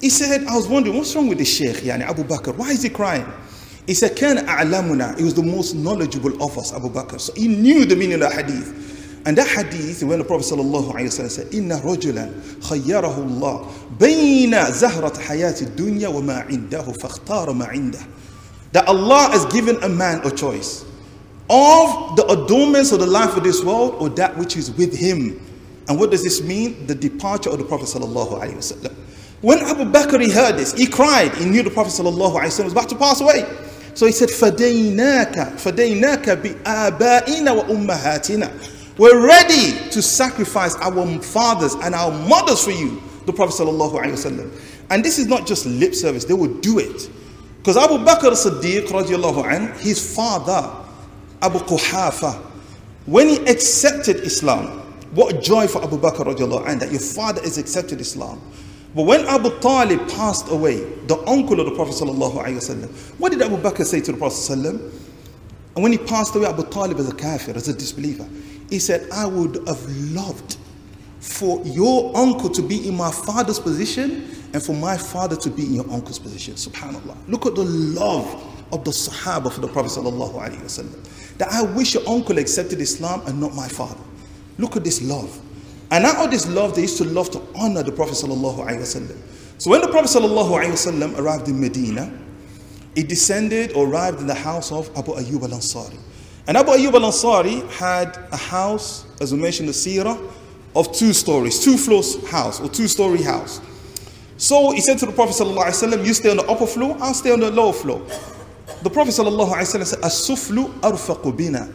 He 0.01 0.09
said, 0.09 0.47
I 0.47 0.55
was 0.55 0.67
wondering, 0.67 0.97
what's 0.97 1.13
wrong 1.15 1.27
with 1.27 1.37
the 1.37 1.45
Shaykh, 1.45 1.83
yani 1.83 2.01
Abu 2.01 2.23
Bakr? 2.23 2.55
Why 2.55 2.71
is 2.71 2.81
he 2.81 2.89
crying? 2.89 3.31
He 3.89 3.95
said, 3.95 4.15
Kan 4.15 4.37
a'lamuna. 4.37 5.17
He 5.17 5.23
was 5.23 5.33
the 5.33 5.41
most 5.41 5.73
knowledgeable 5.73 6.43
of 6.43 6.55
us, 6.59 6.71
Abu 6.71 6.89
Bakr. 6.91 7.19
So 7.19 7.33
he 7.33 7.47
knew 7.47 7.85
the 7.85 7.95
meaning 7.95 8.21
of 8.21 8.29
the 8.29 8.29
hadith. 8.29 9.23
And 9.25 9.35
that 9.35 9.47
hadith, 9.47 10.03
when 10.03 10.19
the 10.19 10.25
Prophet 10.25 10.55
wa 10.55 11.07
said, 11.09 11.51
Inna 11.51 11.77
rajulan 11.77 12.39
khayyarahu 12.61 13.41
Allah 13.41 13.65
bayna 13.97 14.65
zahrat 14.69 15.15
hayati 15.15 15.75
dunya 15.75 16.13
wa 16.13 16.21
ma 16.21 16.43
indahu 16.43 16.95
fakhtara 16.99 17.55
ma 17.55 17.65
indah. 17.65 18.07
That 18.73 18.87
Allah 18.87 19.29
has 19.31 19.47
given 19.47 19.81
a 19.81 19.89
man 19.89 20.21
a 20.23 20.29
choice 20.29 20.83
of 21.49 22.15
the 22.15 22.27
adornments 22.27 22.91
of 22.91 22.99
the 22.99 23.07
life 23.07 23.35
of 23.37 23.43
this 23.43 23.63
world 23.63 23.95
or 23.99 24.09
that 24.09 24.37
which 24.37 24.55
is 24.55 24.69
with 24.69 24.95
him. 24.95 25.43
And 25.87 25.99
what 25.99 26.11
does 26.11 26.21
this 26.21 26.43
mean? 26.43 26.85
The 26.85 26.93
departure 26.93 27.49
of 27.49 27.57
the 27.57 27.65
Prophet 27.65 27.89
wa 27.99 28.39
When 29.41 29.57
Abu 29.57 29.85
Bakr 29.91 30.21
he 30.23 30.29
heard 30.31 30.57
this, 30.57 30.73
he 30.73 30.85
cried. 30.85 31.33
He 31.33 31.45
knew 31.45 31.63
the 31.63 31.71
Prophet 31.71 31.99
wa 32.03 32.11
was 32.11 32.59
about 32.59 32.89
to 32.89 32.95
pass 32.95 33.19
away. 33.21 33.65
So 33.94 34.06
he 34.06 34.12
said, 34.12 34.28
فَدَيْنَاكَ 34.28 35.56
فَدَيْنَاكَ 35.56 36.42
بِآبَائِنَا 36.42 37.64
وَأُمَّهَاتِنَا 37.66 38.74
we're 38.96 39.26
ready 39.26 39.72
to 39.90 40.00
sacrifice 40.00 40.76
our 40.76 41.06
fathers 41.20 41.74
and 41.74 41.94
our 41.96 42.12
mothers 42.28 42.62
for 42.62 42.70
you, 42.70 43.02
the 43.26 43.32
Prophet 43.32 43.60
ﷺ. 43.60 44.60
And 44.90 45.04
this 45.04 45.18
is 45.18 45.26
not 45.26 45.48
just 45.48 45.66
lip 45.66 45.94
service, 45.96 46.24
they 46.24 46.34
would 46.34 46.60
do 46.60 46.78
it. 46.78 47.10
Because 47.58 47.76
Abu 47.76 47.94
Bakr 48.04 48.30
Siddiq, 48.32 48.86
radiallahu 48.86 49.80
his 49.80 50.14
father, 50.14 50.70
Abu 51.42 51.58
Quhafa, 51.60 52.34
when 53.06 53.28
he 53.28 53.38
accepted 53.46 54.18
Islam, 54.18 54.80
what 55.12 55.42
joy 55.42 55.66
for 55.66 55.82
Abu 55.82 55.98
Bakr 55.98 56.32
radiallahu 56.32 56.68
anh, 56.68 56.78
that 56.78 56.92
your 56.92 57.00
father 57.00 57.40
has 57.42 57.58
accepted 57.58 58.00
Islam. 58.00 58.40
But 58.95 59.03
when 59.03 59.25
Abu 59.27 59.57
Talib 59.59 60.07
passed 60.09 60.49
away, 60.49 60.83
the 61.05 61.17
uncle 61.27 61.59
of 61.59 61.67
the 61.67 61.75
Prophet 61.75 61.93
ﷺ, 61.93 62.89
what 63.19 63.31
did 63.31 63.41
Abu 63.41 63.57
Bakr 63.57 63.85
say 63.85 64.01
to 64.01 64.11
the 64.11 64.17
Prophet 64.17 64.37
ﷺ? 64.37 64.79
And 65.75 65.83
when 65.83 65.91
he 65.91 65.97
passed 65.97 66.35
away, 66.35 66.47
Abu 66.47 66.63
Talib 66.69 66.97
as 66.97 67.07
a 67.07 67.15
kafir, 67.15 67.55
as 67.55 67.67
a 67.67 67.73
disbeliever, 67.73 68.27
he 68.69 68.79
said, 68.79 69.07
I 69.11 69.25
would 69.25 69.67
have 69.67 69.81
loved 70.11 70.57
for 71.19 71.61
your 71.65 72.15
uncle 72.17 72.49
to 72.49 72.61
be 72.61 72.87
in 72.87 72.95
my 72.95 73.11
father's 73.11 73.59
position 73.59 74.35
and 74.53 74.63
for 74.63 74.73
my 74.73 74.97
father 74.97 75.35
to 75.35 75.49
be 75.49 75.65
in 75.65 75.75
your 75.75 75.89
uncle's 75.91 76.19
position. 76.19 76.55
Subhanallah. 76.55 77.15
Look 77.27 77.45
at 77.45 77.55
the 77.55 77.63
love 77.63 78.25
of 78.71 78.83
the 78.83 78.91
Sahaba 78.91 79.51
for 79.51 79.61
the 79.61 79.67
Prophet. 79.67 80.03
That 81.37 81.47
I 81.51 81.61
wish 81.61 81.93
your 81.93 82.07
uncle 82.07 82.37
accepted 82.39 82.81
Islam 82.81 83.21
and 83.27 83.39
not 83.39 83.53
my 83.53 83.67
father. 83.67 84.01
Look 84.57 84.75
at 84.75 84.83
this 84.83 85.01
love. 85.01 85.39
And 85.91 86.05
out 86.05 86.25
of 86.25 86.31
this 86.31 86.47
love, 86.47 86.75
they 86.75 86.83
used 86.83 86.97
to 86.97 87.03
love 87.05 87.31
to 87.31 87.41
honor 87.55 87.83
the 87.83 87.91
Prophet. 87.91 88.15
So 88.15 88.27
when 89.71 89.81
the 89.81 89.87
Prophet 89.87 91.19
arrived 91.19 91.47
in 91.47 91.59
Medina, 91.59 92.11
he 92.95 93.03
descended 93.03 93.73
or 93.73 93.87
arrived 93.87 94.19
in 94.19 94.27
the 94.27 94.35
house 94.35 94.71
of 94.71 94.89
Abu 94.97 95.13
Ayyub 95.13 95.43
al 95.43 95.57
Ansari. 95.57 95.97
And 96.47 96.57
Abu 96.57 96.71
Ayyub 96.71 96.93
al 96.93 97.11
Ansari 97.11 97.67
had 97.71 98.17
a 98.31 98.37
house, 98.37 99.05
as 99.21 99.33
we 99.33 99.39
mentioned 99.39 99.69
the 99.69 99.73
seerah, 99.73 100.19
of 100.75 100.91
two 100.93 101.13
stories, 101.13 101.63
two 101.63 101.77
floors 101.77 102.27
house 102.29 102.59
or 102.61 102.69
two 102.69 102.87
story 102.87 103.21
house. 103.21 103.59
So 104.37 104.71
he 104.71 104.79
said 104.81 104.97
to 104.99 105.05
the 105.05 105.11
Prophet 105.11 105.35
ﷺ, 105.43 106.05
You 106.05 106.13
stay 106.13 106.29
on 106.31 106.37
the 106.37 106.45
upper 106.45 106.65
floor, 106.67 106.95
I'll 107.01 107.13
stay 107.13 107.31
on 107.31 107.41
the 107.41 107.51
lower 107.51 107.73
floor. 107.73 108.01
The 108.83 108.89
Prophet 108.89 109.11
ﷺ 109.11 109.85
said, 109.85 109.99
As-suflu 110.03 110.79
arfaqu 110.79 111.35
bina, 111.35 111.67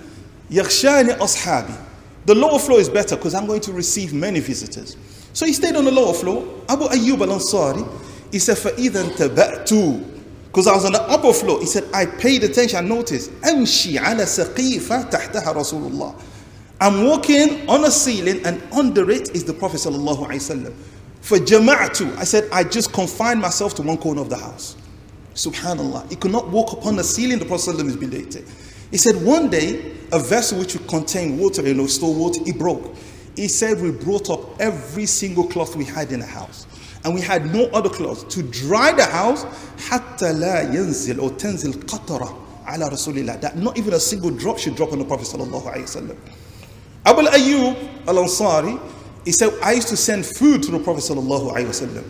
yakhshani 0.50 1.11
ashabi. 1.18 1.76
The 2.25 2.36
lower 2.36 2.60
floor 2.60 2.80
is 2.80 2.89
better 2.89 3.16
because 3.16 3.34
I'm 3.34 3.48
going 3.48 3.62
to 3.62 3.74
receive 3.74 4.13
many 4.13 4.39
visitors. 4.39 4.98
So 5.34 5.46
he 5.46 5.54
stayed 5.54 5.75
on 5.75 5.86
the 5.86 5.92
lower 5.92 6.13
floor. 6.13 6.46
Abu 6.68 6.86
Ayyub 6.86 7.22
al 7.22 7.39
Ansari, 7.39 7.88
he 8.32 8.39
said, 8.39 8.58
فَإِذَا 8.58 9.04
انْتَبَأْتُ 9.04 10.20
Because 10.46 10.68
I 10.68 10.74
was 10.74 10.86
on 10.86 10.92
the 10.94 11.01
upper 11.04 11.34
floor. 11.34 11.60
He 11.60 11.66
said, 11.66 11.86
I 11.94 12.06
paid 12.06 12.44
attention, 12.44 12.78
I 12.78 12.88
noticed. 12.88 13.32
أمشي 13.42 13.98
على 14.00 14.25
سقيفة 14.25 15.10
تحتها 15.10 15.54
رسول 15.54 15.92
الله. 15.92 16.16
I'm 16.82 17.06
walking 17.06 17.68
on 17.68 17.84
a 17.86 17.92
ceiling 17.92 18.46
and 18.46 18.62
under 18.72 19.10
it 19.12 19.36
is 19.36 19.44
the 19.44 19.54
Prophet 19.54 19.78
sallallahu 19.78 20.28
alaihi 20.28 20.66
wasallam. 20.66 20.74
For 21.22 21.38
jama'atu, 21.38 22.16
I 22.18 22.24
said, 22.24 22.48
I 22.51 22.63
just 22.63 22.94
confined 22.94 23.42
myself 23.42 23.75
to 23.75 23.82
one 23.82 23.98
corner 23.98 24.22
of 24.22 24.30
the 24.30 24.38
house. 24.38 24.78
Subhanallah. 25.34 26.10
He 26.10 26.16
could 26.16 26.32
not 26.32 26.50
walk 26.50 26.74
upon 26.74 26.96
the 26.96 27.04
ceiling, 27.04 27.39
the 27.39 27.46
Prophet 27.46 27.75
is 27.86 27.98
belated. 27.98 28.46
He 28.94 28.98
said, 28.98 29.16
one 29.24 29.50
day, 29.50 29.96
a 30.12 30.20
vessel 30.20 30.60
which 30.60 30.74
would 30.75 30.88
contain 30.88 31.38
water, 31.38 31.62
you 31.62 31.74
know, 31.74 31.88
store 31.88 32.13
water, 32.13 32.42
it 32.46 32.58
broke. 32.58 32.96
He 33.36 33.48
said, 33.48 33.82
we 33.82 33.92
brought 33.92 34.30
up 34.30 34.60
every 34.60 35.06
single 35.06 35.48
cloth 35.48 35.75
we 35.75 35.86
had 35.86 36.12
in 36.12 36.20
the 36.20 36.25
house. 36.25 36.66
And 37.06 37.13
we 37.13 37.22
had 37.22 37.54
no 37.54 37.66
other 37.68 37.89
clothes 37.89 38.24
to 38.36 38.44
dry 38.44 38.92
the 38.92 39.06
house, 39.06 39.46
حتى 39.78 40.34
لا 40.34 40.74
ينزل 40.74 41.20
أو 41.20 41.30
تنزل 41.30 41.74
قطرة 41.88 42.38
على 42.66 42.89
رسول 42.89 43.18
الله. 43.18 43.39
That 43.42 43.58
not 43.58 43.78
even 43.78 43.94
a 43.94 44.00
single 44.00 44.32
drop 44.32 44.58
should 44.58 44.75
drop 44.75 44.92
on 44.92 45.00
the 45.00 45.06
Prophet 45.06 45.28
sallallahu 45.28 45.74
alaihi 45.74 45.84
wasallam. 45.84 46.18
Abu 47.06 47.22
Ayyub 47.22 48.08
al-Ansari, 48.08 48.80
he 49.24 49.32
said, 49.32 49.54
I 49.63 49.74
used 49.74 49.88
to 49.89 49.98
send 49.98 50.25
food 50.25 50.62
to 50.63 50.72
the 50.72 50.80
Prophet 50.80 51.04
sallallahu 51.04 51.54
alaihi 51.54 51.68
wasallam. 51.68 52.04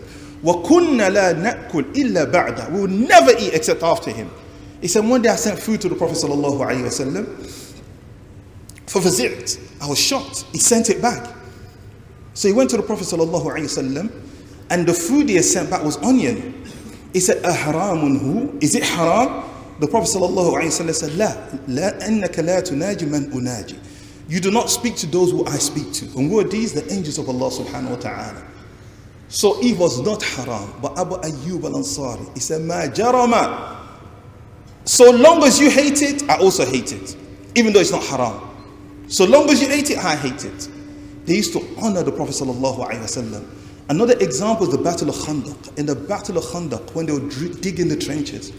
وَكُنَّ 0.44 0.98
لَا 0.98 1.34
نَأْكُلْ 1.34 1.94
إِلَّا 1.94 2.32
بَعْدَ 2.32 2.72
We 2.72 2.82
would 2.82 2.91
never 2.91 3.32
eat 3.38 3.53
except 3.53 3.84
after 3.84 4.10
him. 4.12 4.32
He 4.84 4.88
said, 4.88 5.06
one 5.06 5.22
day 5.22 5.29
I 5.29 5.36
sent 5.36 5.60
food 5.60 5.82
to 5.82 5.89
the 5.89 5.96
Prophet 5.96 6.18
sallallahu 6.18 6.60
alaihi 6.60 6.84
wasallam. 6.84 7.25
فَفَزِعْت 8.88 9.60
I 9.82 9.88
was 9.88 10.00
shocked. 10.00 10.46
He 10.51 10.60
sent 10.60 10.89
it 10.89 11.01
back. 11.01 11.36
So 12.34 12.48
he 12.48 12.53
went 12.53 12.70
to 12.72 12.77
the 12.77 12.84
Prophet 12.84 13.06
sallallahu 13.06 13.46
alaihi 13.46 13.63
wasallam, 13.63 14.12
and 14.70 14.88
the 14.88 14.94
food 14.94 15.29
he 15.29 15.36
had 15.36 15.46
sent 15.46 15.70
back 15.70 15.84
was 15.84 15.98
onion. 15.98 16.65
He 17.13 17.20
said, 17.20 17.44
أَحْرَامٌ 17.44 18.20
هُ 18.20 18.63
Is 18.63 18.75
it 18.75 18.84
haram? 18.84 19.44
The 19.79 19.88
Prophet 19.88 20.18
sallallahu 20.18 20.53
alaihi 20.56 20.68
wasallam 20.68 20.94
said, 20.94 21.12
لا, 21.12 21.68
لا 21.68 22.08
أنك 22.08 22.39
لا 22.39 22.62
تناجي 22.62 23.06
من 23.06 23.32
أناجي. 23.32 23.77
You 24.29 24.39
do 24.39 24.51
not 24.51 24.70
speak 24.70 24.96
to 24.98 25.08
those 25.08 25.32
who 25.32 25.46
I 25.46 25.58
speak 25.58 25.91
to. 25.94 26.06
And 26.18 26.29
who 26.29 26.39
are 26.39 26.44
these? 26.44 26.74
The 26.74 26.94
angels 26.94 27.18
of 27.18 27.27
Allah 27.29 27.50
subhanahu 27.50 27.89
wa 27.89 27.96
ta'ala. 27.96 28.46
So 29.27 29.60
it 29.62 29.77
was 29.77 30.01
not 30.01 30.22
haram. 30.22 30.74
But 30.82 30.98
Abu 31.00 31.15
Ayyub 31.15 31.63
al-Ansari, 31.63 32.34
he 32.36 32.39
said, 32.39 32.62
Ma 32.62 32.86
jarama. 32.86 33.73
So 34.86 35.12
long 35.12 35.44
as 35.44 35.60
you 35.60 35.70
hate 35.70 36.01
it, 36.01 36.27
I 36.29 36.38
also 36.38 36.65
hate 36.65 36.91
it. 36.91 37.15
Even 37.56 37.74
though 37.74 37.79
it's 37.79 37.91
not 37.91 38.03
haram. 38.03 38.41
So 39.08 39.25
long 39.25 39.50
as 39.50 39.62
you 39.62 39.68
hate 39.68 39.89
it, 39.91 39.98
I 39.98 40.15
hate 40.15 40.46
it. 40.46 40.70
They 41.25 41.36
used 41.36 41.53
to 41.53 41.65
honor 41.82 42.03
the 42.03 42.12
Prophet 42.12 42.34
sallallahu 42.34 42.88
alaihi 42.88 43.01
wasallam. 43.01 43.46
Another 43.89 44.13
example 44.20 44.68
is 44.68 44.72
the 44.72 44.84
Battle 44.84 45.10
of 45.10 45.15
Khandaq. 45.15 45.77
In 45.77 45.86
the 45.86 45.96
Battle 45.96 46.38
of 46.38 46.44
Khandaq, 46.46 46.94
when 46.94 47.06
they 47.08 47.12
were 47.13 47.29
digging 47.62 47.88
the 47.88 47.98
trenches, 47.98 48.51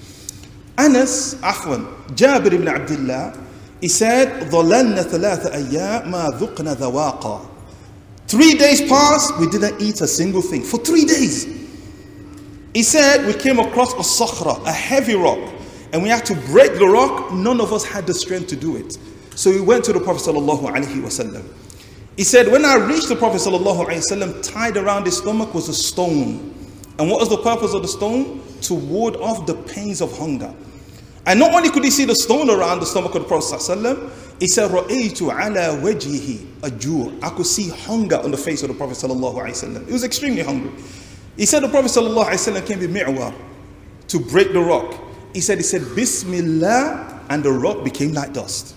Anas, 0.76 1.34
Afwan, 1.36 1.86
Jabir 2.16 2.52
ibn 2.52 2.68
Abdullah, 2.68 3.36
he 3.80 3.88
said, 3.88 4.50
ظَلَلْنَا 4.50 5.02
ثَلَاثَ 5.04 5.52
أَيَّامٍ 5.52 6.04
مَا 6.10 6.28
ذُقْنَا 6.38 6.74
ذَوَاقًا 6.76 7.46
Three 8.26 8.54
days 8.54 8.82
passed, 8.88 9.36
we 9.38 9.48
didn't 9.48 9.80
eat 9.80 10.00
a 10.00 10.06
single 10.06 10.42
thing. 10.42 10.62
For 10.62 10.78
three 10.78 11.04
days. 11.04 11.46
He 12.74 12.82
said, 12.84 13.26
we 13.26 13.32
came 13.34 13.58
across 13.58 13.92
a 13.94 14.24
sakhra, 14.24 14.64
a 14.64 14.72
heavy 14.72 15.14
rock, 15.14 15.38
and 15.93 16.03
we 16.03 16.09
had 16.09 16.25
to 16.25 16.35
break 16.47 16.73
the 16.73 16.87
rock, 16.87 17.31
none 17.31 17.61
of 17.61 17.73
us 17.73 17.83
had 17.83 18.07
the 18.07 18.13
strength 18.13 18.47
to 18.47 18.55
do 18.55 18.75
it. 18.75 18.97
So 19.35 19.51
we 19.51 19.61
went 19.61 19.83
to 19.85 19.93
the 19.93 19.99
Prophet 19.99 20.29
sallallahu 20.29 20.61
alaihi 20.61 21.01
wasallam. 21.01 21.45
He 22.17 22.23
said, 22.23 22.49
when 22.49 22.63
I 22.63 22.75
reached 22.75 23.09
the 23.09 23.15
Prophet 23.15 23.41
sallallahu 23.41 23.87
alaihi 23.87 24.03
wasallam, 24.09 24.41
tied 24.53 24.77
around 24.77 25.05
his 25.05 25.17
stomach 25.17 25.53
was 25.53 25.67
a 25.67 25.73
stone. 25.73 26.53
And 26.97 27.09
what 27.09 27.19
was 27.19 27.29
the 27.29 27.37
purpose 27.37 27.73
of 27.73 27.81
the 27.81 27.87
stone? 27.87 28.41
To 28.61 28.73
ward 28.73 29.17
off 29.17 29.45
the 29.45 29.55
pains 29.55 30.01
of 30.01 30.17
hunger. 30.17 30.53
And 31.25 31.39
not 31.39 31.53
only 31.53 31.69
could 31.69 31.83
he 31.83 31.89
see 31.89 32.05
the 32.05 32.15
stone 32.15 32.49
around 32.49 32.79
the 32.79 32.85
stomach 32.85 33.15
of 33.15 33.23
the 33.23 33.27
Prophet 33.27 33.59
sallallahu 33.59 34.11
he 34.39 34.47
said, 34.47 34.69
"Ra'aytu 34.69 35.23
ala 35.23 35.81
wajhihi 35.81 36.59
ajur." 36.61 37.23
I 37.23 37.29
could 37.29 37.45
see 37.45 37.69
hunger 37.69 38.17
on 38.17 38.31
the 38.31 38.37
face 38.37 38.63
of 38.63 38.69
the 38.69 38.75
Prophet 38.75 38.97
sallallahu 38.97 39.35
alaihi 39.35 39.51
wasallam. 39.51 39.87
He 39.87 39.93
was 39.93 40.03
extremely 40.03 40.41
hungry. 40.41 40.71
He 41.37 41.45
said 41.45 41.63
the 41.63 41.69
Prophet 41.69 41.91
sallallahu 41.91 42.25
alaihi 42.25 42.53
wasallam 42.53 42.65
came 42.65 42.79
with 42.79 42.91
mi'wal 42.91 43.33
to 44.07 44.19
break 44.19 44.53
the 44.53 44.59
rock. 44.59 44.93
He 45.34 45.40
said, 45.40 45.58
he 45.58 45.64
said, 45.64 45.82
Bismillah, 45.94 47.20
and 47.28 47.42
the 47.42 47.52
rock 47.52 47.84
became 47.84 48.12
like 48.12 48.32
dust. 48.32 48.74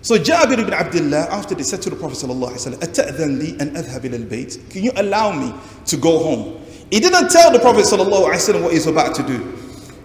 So 0.00 0.18
Jabir 0.18 0.58
ibn 0.58 0.72
Abdullah, 0.72 1.28
after 1.30 1.54
they 1.54 1.62
said 1.62 1.80
to 1.82 1.90
the 1.90 1.96
Prophet 1.96 2.18
ﷺ, 2.18 2.74
أَتَأْذَنْ 2.80 3.40
لِي 3.40 3.56
أَنْ 3.58 3.76
أَذْهَبِ 3.76 4.00
إِلَى 4.00 4.26
الْبَيْتِ 4.26 4.70
Can 4.70 4.82
you 4.82 4.90
allow 4.96 5.30
me 5.30 5.54
to 5.86 5.96
go 5.96 6.18
home? 6.18 6.60
He 6.90 6.98
didn't 6.98 7.30
tell 7.30 7.52
the 7.52 7.60
Prophet 7.60 7.84
ﷺ 7.84 8.62
what 8.62 8.72
he's 8.72 8.86
about 8.86 9.14
to 9.14 9.22
do. 9.22 9.56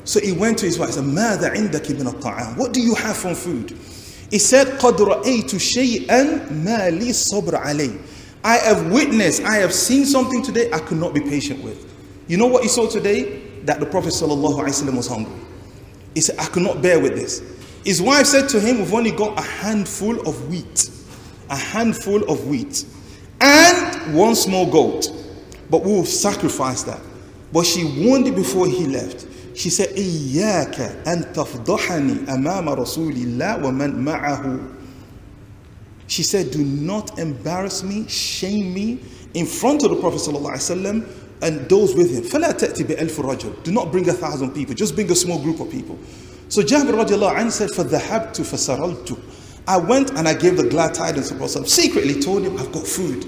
So 0.03 0.19
he 0.19 0.33
went 0.33 0.59
to 0.59 0.65
his 0.65 0.77
wife 0.77 0.95
and 0.95 0.95
said, 0.95 1.03
ماذا 1.03 1.49
عندك 1.55 1.87
من 1.99 2.13
الطعام? 2.13 2.57
What 2.57 2.73
do 2.73 2.81
you 2.81 2.93
have 2.95 3.17
from 3.17 3.33
food? 3.33 3.71
He 4.29 4.37
said, 4.39 4.67
قد 4.79 5.01
رأيت 5.01 5.55
شيئا 5.55 6.51
ما 6.51 6.89
لي 6.91 7.11
صبر 7.11 7.55
عليه. 7.59 7.99
I 8.43 8.57
have 8.57 8.91
witnessed, 8.91 9.43
I 9.43 9.55
have 9.55 9.73
seen 9.73 10.05
something 10.05 10.43
today 10.43 10.69
I 10.71 10.79
could 10.79 10.97
not 10.97 11.13
be 11.13 11.21
patient 11.21 11.63
with. 11.63 11.91
You 12.27 12.37
know 12.37 12.45
what 12.45 12.61
he 12.61 12.69
saw 12.69 12.87
today? 12.87 13.41
That 13.63 13.79
the 13.79 13.85
Prophet 13.85 14.13
ﷺ 14.13 14.95
was 14.95 15.07
hungry. 15.07 15.33
He 16.13 16.21
said, 16.21 16.35
I 16.39 16.45
could 16.45 16.63
not 16.63 16.81
bear 16.81 16.99
with 16.99 17.15
this. 17.15 17.41
His 17.85 18.01
wife 18.01 18.25
said 18.25 18.49
to 18.49 18.59
him, 18.59 18.79
We've 18.79 18.93
only 18.93 19.11
got 19.11 19.37
a 19.39 19.43
handful 19.43 20.19
of 20.27 20.49
wheat, 20.49 20.89
a 21.49 21.55
handful 21.55 22.23
of 22.29 22.47
wheat, 22.47 22.85
and 23.39 24.15
one 24.15 24.35
small 24.35 24.65
goat. 24.69 25.07
But 25.69 25.83
we 25.83 25.91
will 25.91 26.05
sacrifice 26.05 26.83
that. 26.83 26.99
But 27.53 27.65
she 27.65 27.83
warned 28.05 28.27
him 28.27 28.35
before 28.35 28.67
he 28.67 28.85
left. 28.87 29.27
She 29.55 29.69
said, 29.69 29.89
إياك 29.89 31.05
أن 31.07 31.33
تفضحني 31.33 32.27
أمام 32.29 32.69
رسول 32.69 33.13
الله 33.13 33.63
ومن 33.63 34.03
معه. 34.03 34.59
She 36.07 36.23
said, 36.23 36.51
do 36.51 36.63
not 36.63 37.19
embarrass 37.19 37.83
me, 37.83 38.07
shame 38.07 38.73
me 38.73 38.99
in 39.33 39.45
front 39.45 39.83
of 39.83 39.89
the 39.89 39.97
Prophet 39.97 40.19
ﷺ 40.21 41.05
and 41.41 41.69
those 41.69 41.95
with 41.95 42.13
him. 42.13 42.23
فلا 42.23 42.51
تأتي 42.51 42.83
بألف 42.83 43.19
رجل. 43.19 43.63
Do 43.63 43.71
not 43.71 43.91
bring 43.91 44.07
a 44.09 44.13
thousand 44.13 44.51
people, 44.51 44.73
just 44.75 44.95
bring 44.95 45.09
a 45.11 45.15
small 45.15 45.39
group 45.39 45.59
of 45.59 45.69
people. 45.69 45.97
So 46.49 46.61
Jabir 46.61 46.93
radiallahu 46.93 47.35
anhu 47.35 47.51
said, 47.51 47.69
فذهبت 47.69 48.41
فسرلت. 48.41 49.17
I 49.67 49.77
went 49.77 50.11
and 50.11 50.27
I 50.27 50.33
gave 50.33 50.57
the 50.57 50.67
glad 50.69 50.93
tidings 50.93 51.29
to 51.29 51.35
Prophet 51.35 51.67
secretly 51.67 52.21
told 52.21 52.43
him, 52.43 52.57
I've 52.57 52.71
got 52.71 52.87
food. 52.87 53.25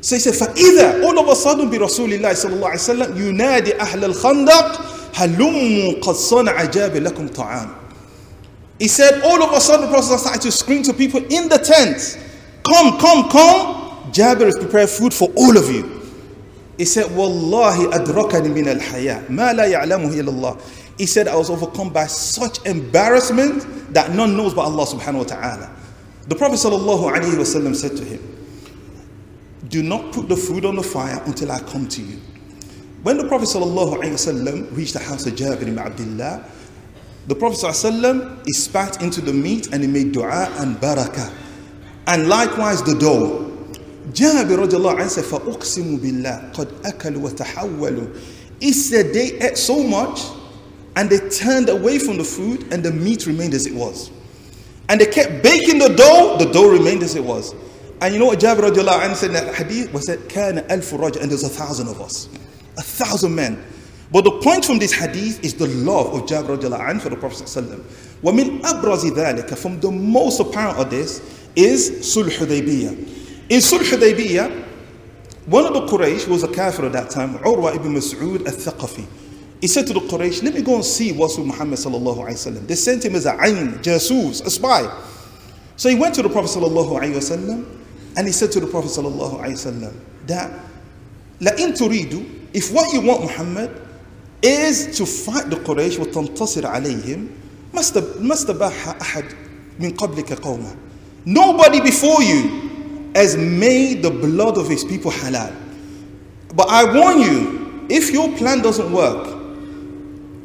So 0.00 0.16
he 0.16 0.20
said, 0.20 0.34
فإذا 0.34 1.04
all 1.04 1.18
of 1.18 1.28
a 1.28 1.34
sudden 1.34 1.70
برسول 1.70 2.12
الله 2.12 2.32
صلى 2.32 2.54
الله 2.54 2.68
عليه 2.68 2.74
وسلم 2.74 3.28
ينادي 3.28 3.80
أهل 3.80 4.04
الخندق 4.04 4.80
هلموا 5.14 6.00
قد 6.02 6.14
صنع 6.14 6.64
جابر 6.64 7.00
لكم 7.00 7.28
طعام. 7.28 7.74
He 8.78 8.86
said, 8.86 9.22
all 9.22 9.42
of 9.42 9.52
a 9.52 9.60
sudden, 9.60 9.86
the 9.86 9.92
Prophet 9.92 10.18
started 10.18 10.42
to 10.42 10.52
scream 10.52 10.84
to 10.84 10.92
people 10.92 11.20
in 11.30 11.48
the 11.48 11.58
tent, 11.58 12.16
Come, 12.64 12.98
come, 12.98 13.28
come. 13.28 14.12
Jabir 14.12 14.46
has 14.46 14.56
prepared 14.56 14.88
food 14.88 15.12
for 15.12 15.30
all 15.36 15.56
of 15.56 15.68
you. 15.68 15.91
He 16.83 16.87
said, 16.87 17.15
Wallahi 17.15 17.85
adrakani 17.97 18.53
min 18.53 18.67
al 18.67 18.77
haya, 18.81 19.23
ma 19.29 19.51
la 19.51 19.63
ya'lamuhu 19.63 20.19
illallah. 20.19 20.61
He 20.97 21.05
said, 21.05 21.29
I 21.29 21.35
was 21.37 21.49
overcome 21.49 21.93
by 21.93 22.07
such 22.07 22.61
embarrassment 22.65 23.93
that 23.93 24.11
none 24.11 24.35
knows 24.35 24.53
but 24.53 24.63
Allah 24.63 24.85
subhanahu 24.85 25.19
wa 25.19 25.23
ta'ala. 25.23 25.75
The 26.27 26.35
Prophet 26.35 26.55
sallallahu 26.55 27.09
alayhi 27.09 27.37
wa 27.37 27.45
sallam 27.47 27.73
said 27.73 27.95
to 27.95 28.03
him, 28.03 28.19
Do 29.69 29.81
not 29.81 30.11
put 30.11 30.27
the 30.27 30.35
food 30.35 30.65
on 30.65 30.75
the 30.75 30.83
fire 30.83 31.23
until 31.25 31.53
I 31.53 31.61
come 31.61 31.87
to 31.87 32.01
you. 32.01 32.17
When 33.03 33.15
the 33.15 33.29
Prophet 33.29 33.47
ﷺ 33.47 34.75
reached 34.75 34.91
the 34.91 34.99
house 34.99 35.25
of 35.25 35.35
Jabir 35.35 35.61
ibn 35.61 35.79
Abdullah, 35.79 36.43
the 37.27 37.35
Prophet 37.35 37.59
ﷺ 37.65 38.45
he 38.45 38.51
spat 38.51 39.01
into 39.01 39.21
the 39.21 39.31
meat 39.31 39.71
and 39.71 39.81
he 39.83 39.87
made 39.87 40.11
dua 40.11 40.51
and 40.57 40.75
barakah. 40.75 41.33
And 42.07 42.27
likewise 42.27 42.83
the 42.83 42.95
dough. 42.95 43.52
Jabir 44.12 44.66
radiallahu 44.66 44.98
anhu 44.98 45.08
said, 45.08 45.24
فَأُقْسِمُ 45.24 45.98
بِاللَّهِ 45.98 46.54
قَدْ 46.54 46.66
أَكَلُوا 46.82 47.30
وَتَحَوَّلُوا 47.30 48.20
He 48.60 48.72
said 48.72 49.12
they 49.12 49.32
ate 49.40 49.58
so 49.58 49.82
much 49.82 50.20
and 50.96 51.10
they 51.10 51.28
turned 51.28 51.68
away 51.68 51.98
from 51.98 52.16
the 52.16 52.24
food 52.24 52.72
and 52.72 52.82
the 52.82 52.90
meat 52.92 53.26
remained 53.26 53.54
as 53.54 53.66
it 53.66 53.74
was. 53.74 54.10
And 54.88 55.00
they 55.00 55.06
kept 55.06 55.42
baking 55.42 55.78
the 55.78 55.88
dough, 55.88 56.36
the 56.38 56.50
dough 56.50 56.70
remained 56.70 57.02
as 57.02 57.14
it 57.14 57.24
was. 57.24 57.54
And 58.00 58.14
you 58.14 58.20
know 58.20 58.26
what 58.26 58.38
Jabir 58.40 58.70
radiallahu 58.70 59.00
anhu 59.00 59.14
said 59.16 59.30
in 59.30 59.34
that 59.34 59.54
hadith? 59.54 59.92
Was 59.92 60.06
that 60.06 60.20
كَانَ 60.28 60.66
أَلْفُ 60.68 60.98
رَجْعٍ 60.98 61.20
And 61.20 61.30
there's 61.30 61.44
a 61.44 61.48
thousand 61.48 61.88
of 61.88 62.00
us 62.00 62.28
a 62.78 62.82
thousand 62.82 63.34
men. 63.34 63.62
But 64.10 64.24
the 64.24 64.30
point 64.40 64.64
from 64.64 64.78
this 64.78 64.92
hadith 64.92 65.44
is 65.44 65.54
the 65.54 65.66
love 65.66 66.14
of 66.14 66.22
Jabir 66.22 66.56
radiallahu 66.56 67.00
for 67.02 67.10
the 67.10 67.16
Prophet 67.16 67.44
sallallahu 67.44 67.82
وَمِنْ 68.22 68.62
أَبْرَزِ 68.62 69.10
ذَلِكَ 69.10 69.58
From 69.58 69.78
the 69.80 69.90
most 69.90 70.40
apparent 70.40 70.78
of 70.78 70.88
this 70.88 71.20
is 71.54 71.90
Sulh 72.16 72.30
Hudaybiyah. 72.30 73.16
In 73.52 73.60
Sulh 73.60 73.80
Hudaybiyah, 73.80 74.64
one 75.46 75.64
of 75.64 75.72
the 75.72 75.86
Quraysh 75.86 76.28
was 76.28 76.42
a 76.42 76.48
kafir 76.48 76.86
at 76.86 76.92
that 76.92 77.10
time, 77.10 77.38
Urwa 77.38 77.74
ibn 77.74 77.94
Mas'ud 77.94 78.46
al-Thaqafi. 78.46 79.06
He 79.60 79.66
said 79.66 79.86
to 79.86 79.94
the 79.94 80.00
Quraysh, 80.00 80.42
let 80.42 80.54
me 80.54 80.62
go 80.62 80.74
and 80.76 80.84
see 80.84 81.12
what's 81.12 81.38
with 81.38 81.46
Muhammad 81.46 81.78
sallallahu 81.78 82.18
alayhi 82.18 82.32
wasallam. 82.32 82.66
They 82.66 82.74
sent 82.74 83.04
him 83.04 83.14
as 83.14 83.26
a 83.26 83.32
ayn, 83.32 83.82
jasus, 83.82 84.44
a 84.44 84.50
spy. 84.50 84.86
So 85.76 85.88
he 85.88 85.94
went 85.94 86.14
to 86.16 86.22
the 86.22 86.28
Prophet 86.28 86.50
sallallahu 86.58 87.00
alayhi 87.00 87.14
wasallam 87.14 87.66
and 88.16 88.26
he 88.26 88.32
said 88.32 88.52
to 88.52 88.60
the 88.60 88.66
Prophet 88.66 88.90
sallallahu 88.90 89.40
alayhi 89.40 89.52
wasallam 89.52 89.94
that 90.26 90.52
لَإِن 91.40 91.76
تُرِيدُ 91.78 92.38
if 92.54 92.72
what 92.72 92.92
you 92.92 93.00
want, 93.00 93.22
Muhammad, 93.22 93.70
is 94.42 94.96
to 94.96 95.06
fight 95.06 95.50
the 95.50 95.56
Quraysh 95.56 95.98
وتنتصر 95.98 96.66
عليهم 96.66 97.28
ما 97.74 98.32
استباح 98.34 98.88
أحد 99.00 99.24
من 99.80 99.90
قبلك 99.96 100.32
قوما 100.32 100.76
Nobody 101.24 101.80
before 101.80 102.22
you 102.22 102.61
has 103.15 103.37
made 103.37 104.01
the 104.01 104.09
blood 104.09 104.57
of 104.57 104.67
his 104.67 104.83
people 104.83 105.11
halal. 105.11 105.55
But 106.55 106.69
I 106.69 106.93
warn 106.93 107.19
you, 107.19 107.85
if 107.89 108.11
your 108.11 108.35
plan 108.37 108.61
doesn't 108.61 108.91
work, 108.91 109.33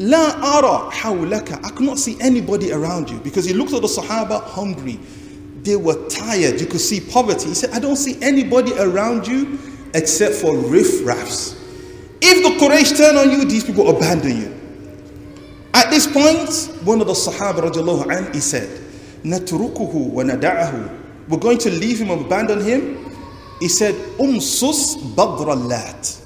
La 0.01 0.31
ara 0.41 0.91
hawlaka. 0.91 1.65
I 1.65 1.71
cannot 1.71 1.99
see 1.99 2.17
anybody 2.21 2.73
around 2.73 3.11
you 3.11 3.19
because 3.19 3.45
he 3.45 3.53
looked 3.53 3.73
at 3.73 3.83
the 3.83 3.89
Sahaba 3.89 4.43
hungry. 4.45 4.99
They 5.63 5.75
were 5.75 6.09
tired. 6.09 6.61
You 6.61 6.67
could 6.67 6.81
see 6.81 7.01
poverty. 7.01 7.49
He 7.49 7.55
said, 7.55 7.71
I 7.71 7.81
don't 7.81 7.97
see 7.97 8.17
anybody 8.23 8.73
around 8.79 9.27
you 9.27 9.59
except 9.95 10.37
for 10.37 10.57
riff 10.57 11.05
raffs. 11.05 11.57
If 12.23 12.43
the 12.45 12.65
Quraysh 12.65 12.97
turn 12.97 13.17
on 13.17 13.31
you, 13.31 13.45
these 13.45 13.65
people 13.65 13.91
abandon 13.91 14.41
you. 14.41 14.55
At 15.75 15.91
this 15.91 16.07
point, 16.07 16.87
one 16.87 17.01
of 17.01 17.09
the 17.09 17.13
Sahaba 17.13 18.11
anh, 18.11 18.33
he 18.33 18.41
said, 18.41 18.69
wa 19.25 19.31
nada'ahu. 19.39 20.98
We're 21.29 21.39
going 21.39 21.59
to 21.59 21.71
leave 21.71 22.01
him 22.01 22.11
and 22.11 22.25
abandon 22.25 22.65
him. 22.65 23.05
He 23.61 23.69
said, 23.69 23.95
Umsus 24.19 24.97
badrallat. 25.15 26.25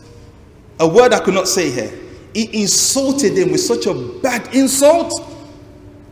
A 0.80 0.88
word 0.88 1.12
I 1.12 1.20
could 1.20 1.34
not 1.34 1.48
say 1.48 1.70
here. 1.70 1.98
He 2.34 2.62
insulted 2.62 3.34
them 3.36 3.52
with 3.52 3.60
such 3.60 3.86
a 3.86 3.94
bad 3.94 4.54
insult. 4.54 5.12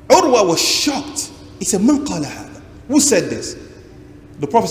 Urwa 0.09 0.47
was 0.49 0.61
shocked. 0.61 1.30
He 1.59 1.64
said, 1.64 1.82
Man? 1.82 2.04
Who 2.88 3.00
said 3.00 3.30
this? 3.30 3.56
The 4.40 4.47
Prophet 4.47 4.68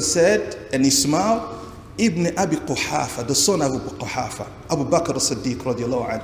said, 0.00 0.56
and 0.72 0.84
he 0.84 0.90
smiled, 0.90 1.72
Ibn 1.98 2.38
Abi 2.38 2.56
Quhafa, 2.56 3.26
the 3.26 3.34
son 3.34 3.62
of 3.62 3.74
Abu 3.74 3.96
Quhafa, 3.96 4.46
Abu 4.70 4.84
Bakr 4.84 5.16
as-Siddiq 5.16 5.56
radiallahu 5.56 6.10
anhu. 6.10 6.22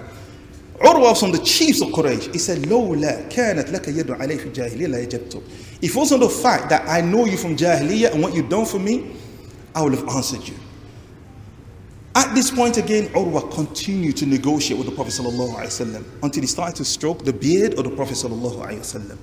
Urwa 0.79 1.01
was 1.01 1.19
from 1.19 1.31
the 1.31 1.39
chiefs 1.39 1.81
of 1.81 1.87
Quraysh. 1.89 2.31
He 2.31 2.37
said, 2.37 2.59
لولا 2.59 3.29
كانت 3.29 3.69
لك 3.71 3.87
يد 3.87 4.11
علي 4.11 4.37
في 4.37 4.53
الجاهلية 4.53 4.87
لا 4.87 4.99
يجبت. 5.07 5.41
If 5.81 5.91
it 5.91 5.95
wasn't 5.95 6.21
the 6.21 6.29
fact 6.29 6.69
that 6.69 6.87
I 6.87 7.01
know 7.01 7.25
you 7.25 7.37
from 7.37 7.55
Jahiliyyah 7.55 8.13
and 8.13 8.21
what 8.21 8.35
you've 8.35 8.49
done 8.49 8.65
for 8.65 8.79
me, 8.79 9.11
I 9.75 9.81
would 9.81 9.93
have 9.93 10.07
answered 10.09 10.47
you. 10.47 10.55
At 12.15 12.33
this 12.33 12.49
point 12.49 12.77
again, 12.77 13.09
Urwa 13.09 13.51
continued 13.53 14.17
to 14.17 14.25
negotiate 14.25 14.77
with 14.79 14.87
the 14.89 14.95
Prophet 14.95 15.13
ﷺ 15.13 16.03
until 16.23 16.41
he 16.41 16.47
started 16.47 16.75
to 16.77 16.85
stroke 16.85 17.23
the 17.23 17.33
beard 17.33 17.75
of 17.75 17.83
the 17.83 17.91
Prophet 17.91 18.15
ﷺ. 18.15 19.17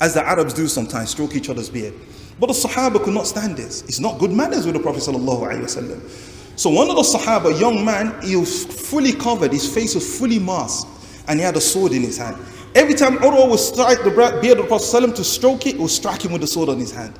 As 0.00 0.14
the 0.14 0.26
Arabs 0.26 0.54
do 0.54 0.66
sometimes, 0.66 1.10
stroke 1.10 1.34
each 1.36 1.50
other's 1.50 1.68
beard. 1.68 1.92
But 2.40 2.46
the 2.46 2.54
Sahaba 2.54 3.02
could 3.02 3.12
not 3.12 3.26
stand 3.26 3.56
this. 3.56 3.82
It's 3.82 4.00
not 4.00 4.18
good 4.18 4.30
manners 4.30 4.64
with 4.64 4.76
the 4.76 4.80
Prophet 4.80 5.02
ﷺ. 5.02 6.31
So 6.55 6.69
one 6.69 6.89
of 6.89 6.95
the 6.95 7.01
Sahaba, 7.01 7.55
a 7.55 7.59
young 7.59 7.83
man, 7.83 8.21
he 8.21 8.35
was 8.35 8.65
fully 8.65 9.11
covered, 9.11 9.51
his 9.51 9.71
face 9.71 9.95
was 9.95 10.19
fully 10.19 10.39
masked, 10.39 10.87
and 11.27 11.39
he 11.39 11.45
had 11.45 11.55
a 11.55 11.61
sword 11.61 11.93
in 11.93 12.01
his 12.01 12.17
hand. 12.17 12.37
Every 12.75 12.93
time 12.95 13.17
Urwa 13.17 13.49
would 13.49 13.59
strike 13.59 14.03
the 14.03 14.11
beard 14.41 14.59
of 14.59 14.63
the 14.63 14.67
Prophet 14.67 15.15
to 15.15 15.23
stroke 15.23 15.65
it, 15.67 15.75
he 15.75 15.81
would 15.81 15.91
strike 15.91 16.23
him 16.23 16.31
with 16.31 16.41
the 16.41 16.47
sword 16.47 16.69
on 16.69 16.79
his 16.79 16.91
hand. 16.91 17.13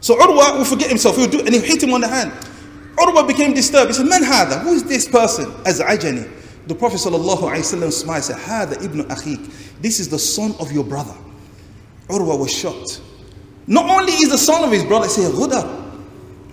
So 0.00 0.16
Urwa 0.16 0.58
would 0.58 0.66
forget 0.66 0.88
himself, 0.88 1.16
he 1.16 1.22
would 1.22 1.30
do 1.30 1.40
and 1.40 1.54
he 1.54 1.60
hit 1.60 1.82
him 1.82 1.92
on 1.94 2.00
the 2.00 2.08
hand. 2.08 2.32
Urwa 2.96 3.26
became 3.26 3.54
disturbed. 3.54 3.88
He 3.88 3.94
said, 3.94 4.06
Man 4.06 4.22
hada? 4.22 4.60
Who 4.62 4.72
is 4.74 4.84
this 4.84 5.08
person? 5.08 5.52
As 5.64 5.80
Ajani. 5.80 6.30
The 6.66 6.74
Prophet 6.74 6.98
ﷺ 6.98 7.92
smiled 7.92 8.16
and 8.16 8.24
said, 8.24 8.36
Hada 8.36 8.84
ibn 8.84 9.02
Akhik. 9.04 9.80
This 9.80 9.98
is 9.98 10.08
the 10.08 10.18
son 10.18 10.54
of 10.60 10.70
your 10.70 10.84
brother. 10.84 11.14
Urwa 12.08 12.38
was 12.38 12.52
shocked. 12.52 13.00
Not 13.66 13.88
only 13.88 14.12
is 14.12 14.30
the 14.30 14.38
son 14.38 14.62
of 14.64 14.70
his 14.70 14.84
brother, 14.84 15.06
he 15.06 15.12
said. 15.12 15.32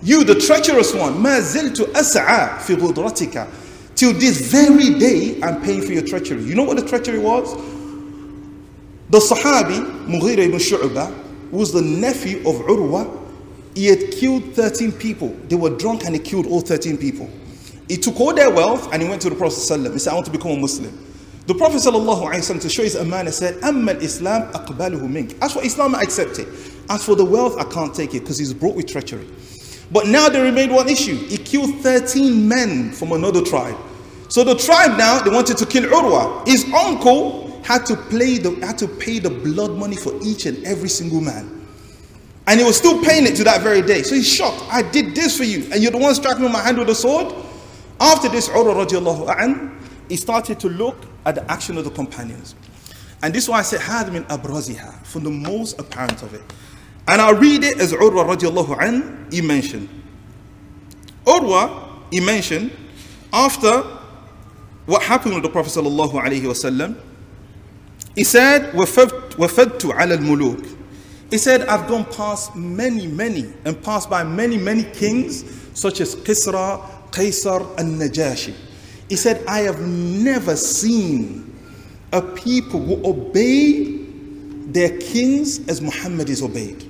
You, 0.01 0.23
the 0.23 0.35
treacherous 0.35 0.93
one, 0.93 1.13
ما 1.21 1.39
زلت 1.39 1.93
أسعى 1.93 2.59
في 2.59 2.75
غدرتك. 2.75 3.47
Till 3.95 4.13
this 4.13 4.51
very 4.51 4.99
day, 4.99 5.39
I'm 5.41 5.61
paying 5.61 5.81
for 5.81 5.93
your 5.93 6.03
treachery. 6.03 6.43
You 6.43 6.55
know 6.55 6.63
what 6.63 6.77
the 6.77 6.85
treachery 6.85 7.19
was? 7.19 7.53
The 9.09 9.19
Sahabi, 9.19 10.05
Mughira 10.07 10.39
ibn 10.39 10.59
Shu'bah, 10.59 11.51
was 11.51 11.71
the 11.71 11.81
nephew 11.81 12.39
of 12.39 12.55
Urwa 12.65 13.25
he 13.75 13.87
had 13.87 14.11
killed 14.11 14.53
13 14.53 14.93
people. 14.93 15.29
They 15.49 15.55
were 15.55 15.69
drunk 15.69 16.05
and 16.05 16.15
he 16.15 16.19
killed 16.19 16.47
all 16.47 16.61
13 16.61 16.97
people. 16.97 17.29
He 17.89 17.97
took 17.97 18.19
all 18.19 18.33
their 18.33 18.49
wealth 18.49 18.91
and 18.93 19.03
he 19.03 19.07
went 19.07 19.21
to 19.23 19.29
the 19.29 19.35
Prophet. 19.35 19.57
ﷺ. 19.57 19.91
He 19.93 19.99
said, 19.99 20.11
I 20.11 20.13
want 20.15 20.25
to 20.27 20.31
become 20.31 20.51
a 20.51 20.57
Muslim. 20.57 20.97
The 21.45 21.53
Prophet 21.53 21.77
ﷺ, 21.77 22.61
to 22.61 22.69
show 22.69 22.83
his 22.83 22.95
amana 22.95 23.31
said, 23.31 23.61
Amma 23.63 23.91
Islam 23.93 24.51
aqbaluhu 24.53 25.09
mink. 25.09 25.35
As 25.41 25.53
for 25.53 25.63
Islam, 25.63 25.93
I 25.93 26.01
accept 26.01 26.39
it. 26.39 26.47
As 26.89 27.05
for 27.05 27.15
the 27.15 27.25
wealth, 27.25 27.57
I 27.59 27.65
can't 27.65 27.93
take 27.93 28.15
it 28.15 28.21
because 28.21 28.39
he's 28.39 28.53
brought 28.53 28.75
with 28.75 28.87
treachery. 28.87 29.27
But 29.92 30.06
now 30.06 30.28
there 30.28 30.44
remained 30.44 30.72
one 30.72 30.88
issue. 30.88 31.16
He 31.16 31.36
killed 31.36 31.80
13 31.80 32.48
men 32.48 32.92
from 32.92 33.12
another 33.12 33.42
tribe. 33.42 33.76
So 34.28 34.44
the 34.44 34.54
tribe 34.54 34.96
now, 34.96 35.20
they 35.20 35.30
wanted 35.30 35.56
to 35.58 35.66
kill 35.66 35.84
Urwa. 35.84 36.46
His 36.46 36.64
uncle 36.72 37.60
had 37.64 37.84
to, 37.86 37.96
play 37.96 38.38
the, 38.38 38.54
had 38.64 38.78
to 38.78 38.86
pay 38.88 39.18
the 39.18 39.30
blood 39.30 39.72
money 39.72 39.96
for 39.96 40.12
each 40.22 40.46
and 40.46 40.64
every 40.64 40.88
single 40.88 41.20
man. 41.20 41.66
And 42.46 42.60
he 42.60 42.64
was 42.64 42.76
still 42.76 43.02
paying 43.04 43.26
it 43.26 43.34
to 43.36 43.44
that 43.44 43.62
very 43.62 43.82
day. 43.82 44.02
So 44.02 44.14
he's 44.14 44.32
shocked. 44.32 44.64
I 44.70 44.82
did 44.82 45.14
this 45.14 45.36
for 45.36 45.44
you. 45.44 45.68
And 45.72 45.82
you're 45.82 45.92
the 45.92 45.98
one 45.98 46.14
striking 46.14 46.44
me 46.44 46.50
my 46.50 46.62
hand 46.62 46.78
with 46.78 46.88
a 46.88 46.94
sword? 46.94 47.34
After 47.98 48.28
this, 48.28 48.48
Urwa 48.48 48.86
radiallahu 48.86 49.42
an, 49.42 49.78
he 50.08 50.16
started 50.16 50.58
to 50.60 50.68
look 50.68 50.96
at 51.26 51.34
the 51.34 51.50
action 51.50 51.76
of 51.76 51.84
the 51.84 51.90
companions. 51.90 52.54
And 53.22 53.34
this 53.34 53.44
is 53.44 53.50
why 53.50 53.58
I 53.58 53.62
said, 53.62 53.80
had 53.80 54.12
min 54.12 54.24
abraziha, 54.24 55.04
from 55.04 55.24
the 55.24 55.30
most 55.30 55.78
apparent 55.78 56.22
of 56.22 56.32
it. 56.34 56.42
And 57.07 57.21
I'll 57.21 57.35
read 57.35 57.63
it 57.63 57.79
as 57.79 57.93
Urwa 57.93 58.35
radiallahu 58.35 58.81
an, 58.81 59.27
he 59.31 59.41
mentioned. 59.41 59.89
Urwa, 61.25 62.03
he 62.11 62.19
mentioned, 62.19 62.71
after 63.31 63.81
what 64.85 65.03
happened 65.03 65.35
with 65.35 65.43
the 65.43 65.49
Prophet 65.49 65.71
sallallahu 65.71 66.13
alayhi 66.13 66.41
wasallam, 66.41 66.97
he 68.15 68.23
said, 68.23 68.71
وَفَدْتُ 68.73 69.79
عَلَى 69.79 70.17
الْمُلُوكِ 70.17 70.75
he 71.31 71.37
said, 71.37 71.67
I've 71.67 71.87
gone 71.87 72.05
past 72.05 72.55
many, 72.55 73.07
many, 73.07 73.51
and 73.65 73.81
passed 73.83 74.09
by 74.09 74.23
many, 74.23 74.57
many 74.57 74.83
kings, 74.83 75.43
such 75.73 75.99
as 75.99 76.15
Kisra, 76.15 76.81
Qaisar, 77.11 77.77
and 77.79 77.99
Najashi. 77.99 78.53
He 79.09 79.15
said, 79.15 79.43
I 79.47 79.59
have 79.61 79.81
never 79.81 80.55
seen 80.55 81.53
a 82.13 82.21
people 82.21 82.79
who 82.79 83.05
obey 83.05 84.05
their 84.67 84.97
kings 84.99 85.67
as 85.67 85.81
Muhammad 85.81 86.29
is 86.29 86.41
obeyed. 86.41 86.88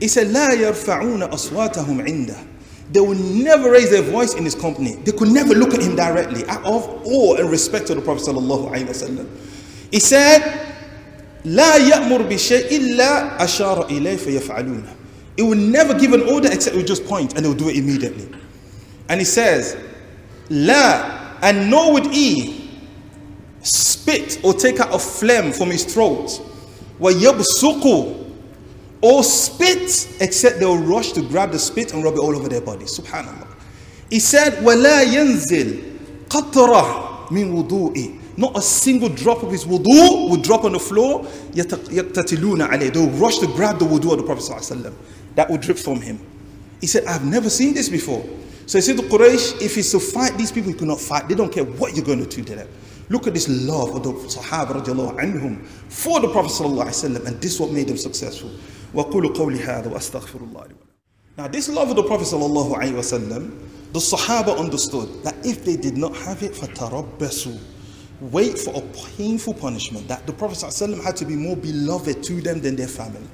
He 0.00 0.08
said, 0.08 0.28
لا 0.28 0.52
يرفعون 0.52 1.22
أصواتهم 1.22 2.00
عنده. 2.00 2.36
They 2.92 3.00
will 3.00 3.14
never 3.14 3.70
raise 3.70 3.90
their 3.90 4.02
voice 4.02 4.34
in 4.34 4.44
his 4.44 4.54
company. 4.54 4.94
They 4.94 5.12
could 5.12 5.28
never 5.28 5.54
look 5.54 5.74
at 5.74 5.82
him 5.82 5.96
directly 5.96 6.46
out 6.46 6.64
of 6.64 7.02
awe 7.04 7.34
and 7.34 7.50
respect 7.50 7.88
to 7.88 7.94
the 7.94 8.00
Prophet 8.00 8.24
sallallahu 8.28 8.70
alaihi 8.70 8.86
wasallam. 8.86 9.28
He 9.90 10.00
said, 10.00 10.40
لا 11.44 11.76
يأمر 11.76 12.22
بشيء 12.28 12.70
إلا 12.70 13.38
أشار 13.42 13.88
إليه 13.88 14.16
فيفعلونه. 14.16 14.94
It 15.36 15.42
will 15.42 15.56
never 15.56 15.98
give 15.98 16.12
an 16.14 16.22
order 16.22 16.50
except 16.50 16.74
it 16.74 16.78
will 16.78 16.86
just 16.86 17.04
point 17.04 17.36
and 17.36 17.44
it 17.44 17.48
will 17.48 17.54
do 17.54 17.68
it 17.68 17.76
immediately. 17.76 18.28
And 19.08 19.20
he 19.20 19.24
says, 19.24 19.76
لا 20.48 21.40
and 21.42 21.70
nor 21.70 21.92
would 21.92 22.06
he 22.06 22.70
spit 23.62 24.40
or 24.42 24.54
take 24.54 24.80
out 24.80 24.94
a 24.94 24.98
phlegm 24.98 25.52
from 25.52 25.70
his 25.70 25.84
throat. 25.84 26.40
ويبصق 27.00 28.21
or 29.02 29.22
spit 29.22 30.08
except 30.20 30.58
they 30.58 30.66
will 30.66 30.78
rush 30.78 31.12
to 31.12 31.22
grab 31.22 31.52
the 31.52 31.58
spit 31.58 31.92
and 31.94 32.02
rub 32.02 32.14
it 32.14 32.20
all 32.20 32.34
over 32.34 32.48
their 32.48 32.60
body. 32.60 32.84
Subhanallah. 32.84 33.46
He 34.10 34.20
said, 34.20 34.54
ولا 34.64 35.02
ينزل 35.04 35.82
قطرة 36.28 37.30
من 37.30 37.52
وضوئه 37.52 38.18
not 38.38 38.56
a 38.56 38.62
single 38.62 39.08
drop 39.08 39.42
of 39.42 39.50
his 39.50 39.64
wudu 39.64 40.30
would 40.30 40.42
drop 40.42 40.62
on 40.62 40.70
the 40.70 40.78
floor. 40.78 41.24
يَقْتَتِلُونَ 41.54 42.68
عَلَيْهِ 42.68 42.92
They 42.94 43.04
would 43.04 43.14
rush 43.14 43.38
to 43.38 43.48
grab 43.48 43.80
the 43.80 43.84
wudu 43.84 44.12
of 44.12 44.18
the 44.18 44.22
Prophet 44.22 44.44
ﷺ. 44.44 44.94
That 45.34 45.50
would 45.50 45.60
drip 45.60 45.76
from 45.76 46.00
him. 46.00 46.20
He 46.80 46.86
said, 46.86 47.04
I've 47.06 47.24
never 47.24 47.50
seen 47.50 47.74
this 47.74 47.88
before. 47.88 48.24
So 48.66 48.78
he 48.78 48.82
said 48.82 48.96
to 48.98 49.02
Quraysh, 49.02 49.60
if 49.60 49.74
he's 49.74 49.90
to 49.90 49.98
fight 49.98 50.38
these 50.38 50.52
people, 50.52 50.70
he 50.70 50.78
could 50.78 50.86
not 50.86 51.00
fight. 51.00 51.26
They 51.26 51.34
don't 51.34 51.52
care 51.52 51.64
what 51.64 51.96
you're 51.96 52.04
going 52.04 52.24
to 52.24 52.36
do 52.36 52.44
to 52.44 52.54
them. 52.54 52.68
Look 53.08 53.26
at 53.26 53.34
this 53.34 53.48
love 53.48 53.96
of 53.96 54.04
the 54.04 54.12
Sahaba 54.12 54.82
radiallahu 54.84 55.18
anhum 55.18 55.66
for 55.88 56.20
the 56.20 56.28
Prophet 56.28 56.52
ﷺ, 56.52 57.26
and 57.26 57.40
this 57.40 57.54
is 57.54 57.60
what 57.60 57.72
made 57.72 57.88
them 57.88 57.96
successful. 57.96 58.52
وَقُولُ 58.94 59.34
قَوْلِ 59.34 59.58
هَذا 59.58 59.88
وَأَسْتَغْفِرُ 59.90 60.52
اللَّهِ 60.52 60.72
Now 61.36 61.48
this 61.48 61.68
love 61.68 61.90
of 61.90 61.96
the 61.96 62.02
Prophet 62.02 62.26
ﷺ, 62.26 63.92
the 63.92 63.98
Sahaba 63.98 64.58
understood 64.58 65.22
that 65.24 65.34
if 65.44 65.64
they 65.64 65.76
did 65.76 65.96
not 65.96 66.16
have 66.16 66.42
it, 66.42 66.52
فَتَرَبَّسُوا 66.52 67.58
wait 68.20 68.58
for 68.58 68.74
a 68.74 68.80
painful 69.16 69.54
punishment 69.54 70.08
that 70.08 70.26
the 70.26 70.32
Prophet 70.32 70.58
ﷺ 70.58 71.02
had 71.04 71.16
to 71.16 71.24
be 71.24 71.36
more 71.36 71.56
beloved 71.56 72.22
to 72.24 72.40
them 72.40 72.60
than 72.60 72.76
their 72.76 72.88
family. 72.88 73.26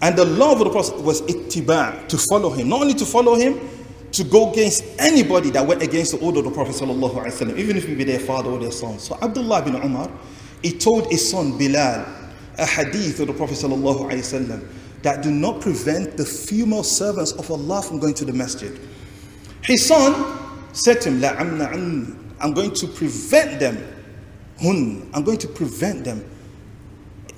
And 0.00 0.16
the 0.16 0.24
love 0.24 0.60
of 0.60 0.66
the 0.66 0.70
Prophet 0.70 1.00
was 1.00 1.22
ittiba, 1.22 2.08
to 2.08 2.18
follow 2.18 2.50
him. 2.50 2.68
Not 2.68 2.82
only 2.82 2.94
to 2.94 3.04
follow 3.04 3.34
him, 3.34 3.60
to 4.12 4.24
go 4.24 4.52
against 4.52 4.84
anybody 4.98 5.50
that 5.50 5.66
went 5.66 5.82
against 5.82 6.12
the 6.12 6.18
order 6.20 6.38
of 6.38 6.44
the 6.44 6.50
Prophet 6.50 6.74
ﷺ, 6.74 7.56
even 7.58 7.76
if 7.76 7.88
it 7.88 7.96
be 7.96 8.04
their 8.04 8.20
father 8.20 8.50
or 8.50 8.58
their 8.58 8.70
son. 8.70 8.98
So 8.98 9.18
Abdullah 9.20 9.62
bin 9.62 9.74
Umar, 9.76 10.10
he 10.62 10.72
told 10.72 11.10
his 11.10 11.28
son 11.30 11.58
Bilal 11.58 12.06
a 12.56 12.66
hadith 12.66 13.20
of 13.20 13.26
the 13.26 13.32
Prophet 13.32 13.56
ﷺ 13.56 14.68
that 15.01 15.23
do 15.23 15.31
not 15.31 15.61
prevent 15.61 16.17
the 16.17 16.25
female 16.25 16.83
servants 16.83 17.31
of 17.33 17.49
Allah 17.49 17.81
from 17.81 17.99
going 17.99 18.13
to 18.15 18.25
the 18.25 18.33
masjid. 18.33 18.77
His 19.63 19.85
son 19.85 20.37
said 20.73 21.01
to 21.01 21.11
him, 21.11 22.15
I'm 22.39 22.53
going 22.53 22.73
to 22.73 22.87
prevent 22.87 23.59
them 23.59 23.77
hun. 24.61 25.09
I'm 25.13 25.23
going 25.23 25.37
to 25.39 25.47
prevent 25.47 26.03
them. 26.03 26.23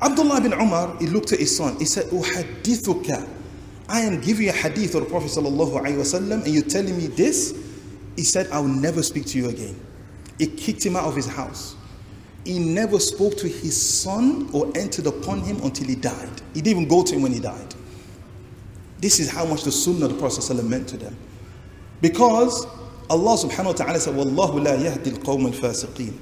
Abdullah 0.01 0.41
bin 0.41 0.53
Umar, 0.53 0.97
he 0.97 1.07
looked 1.07 1.31
at 1.31 1.39
his 1.39 1.55
son. 1.55 1.77
He 1.77 1.85
said, 1.85 2.05
Uhadithuka. 2.07 3.27
I 3.87 4.01
am 4.01 4.21
giving 4.21 4.45
you 4.45 4.51
a 4.51 4.53
hadith 4.53 4.95
of 4.95 5.03
the 5.03 5.09
Prophet 5.09 5.29
sallallahu 5.29 5.81
alaihi 5.81 5.97
wasallam, 5.97 6.43
and 6.43 6.47
you're 6.47 6.63
telling 6.63 6.97
me 6.97 7.07
this? 7.07 7.53
He 8.15 8.23
said, 8.23 8.49
I 8.51 8.59
will 8.59 8.67
never 8.67 9.03
speak 9.03 9.25
to 9.27 9.37
you 9.37 9.49
again. 9.49 9.79
He 10.39 10.47
kicked 10.47 10.85
him 10.85 10.95
out 10.95 11.05
of 11.05 11.15
his 11.15 11.27
house. 11.27 11.75
He 12.45 12.57
never 12.57 12.99
spoke 12.99 13.37
to 13.37 13.47
his 13.47 13.79
son 13.79 14.49
or 14.51 14.71
entered 14.75 15.07
upon 15.07 15.41
him 15.41 15.61
until 15.63 15.87
he 15.87 15.95
died. 15.95 16.41
He 16.53 16.61
didn't 16.61 16.77
even 16.77 16.87
go 16.87 17.03
to 17.03 17.15
him 17.15 17.21
when 17.21 17.33
he 17.33 17.39
died. 17.39 17.75
This 18.99 19.19
is 19.19 19.29
how 19.29 19.45
much 19.45 19.63
the 19.63 19.71
sunnah 19.71 20.05
of 20.05 20.13
the 20.13 20.19
Prophet 20.19 20.39
ﷺ 20.39 20.67
meant 20.67 20.87
to 20.89 20.97
them. 20.97 21.15
Because 22.01 22.65
Allah 23.09 23.35
subhanahu 23.37 23.65
wa 23.65 23.71
ta'ala 23.73 23.99
said, 23.99 24.15
Wallahu 24.15 24.63
la 24.63 24.71
yahdi 24.71 25.13
al-qawm 25.13 25.45
al-fasiqeen. 25.45 26.17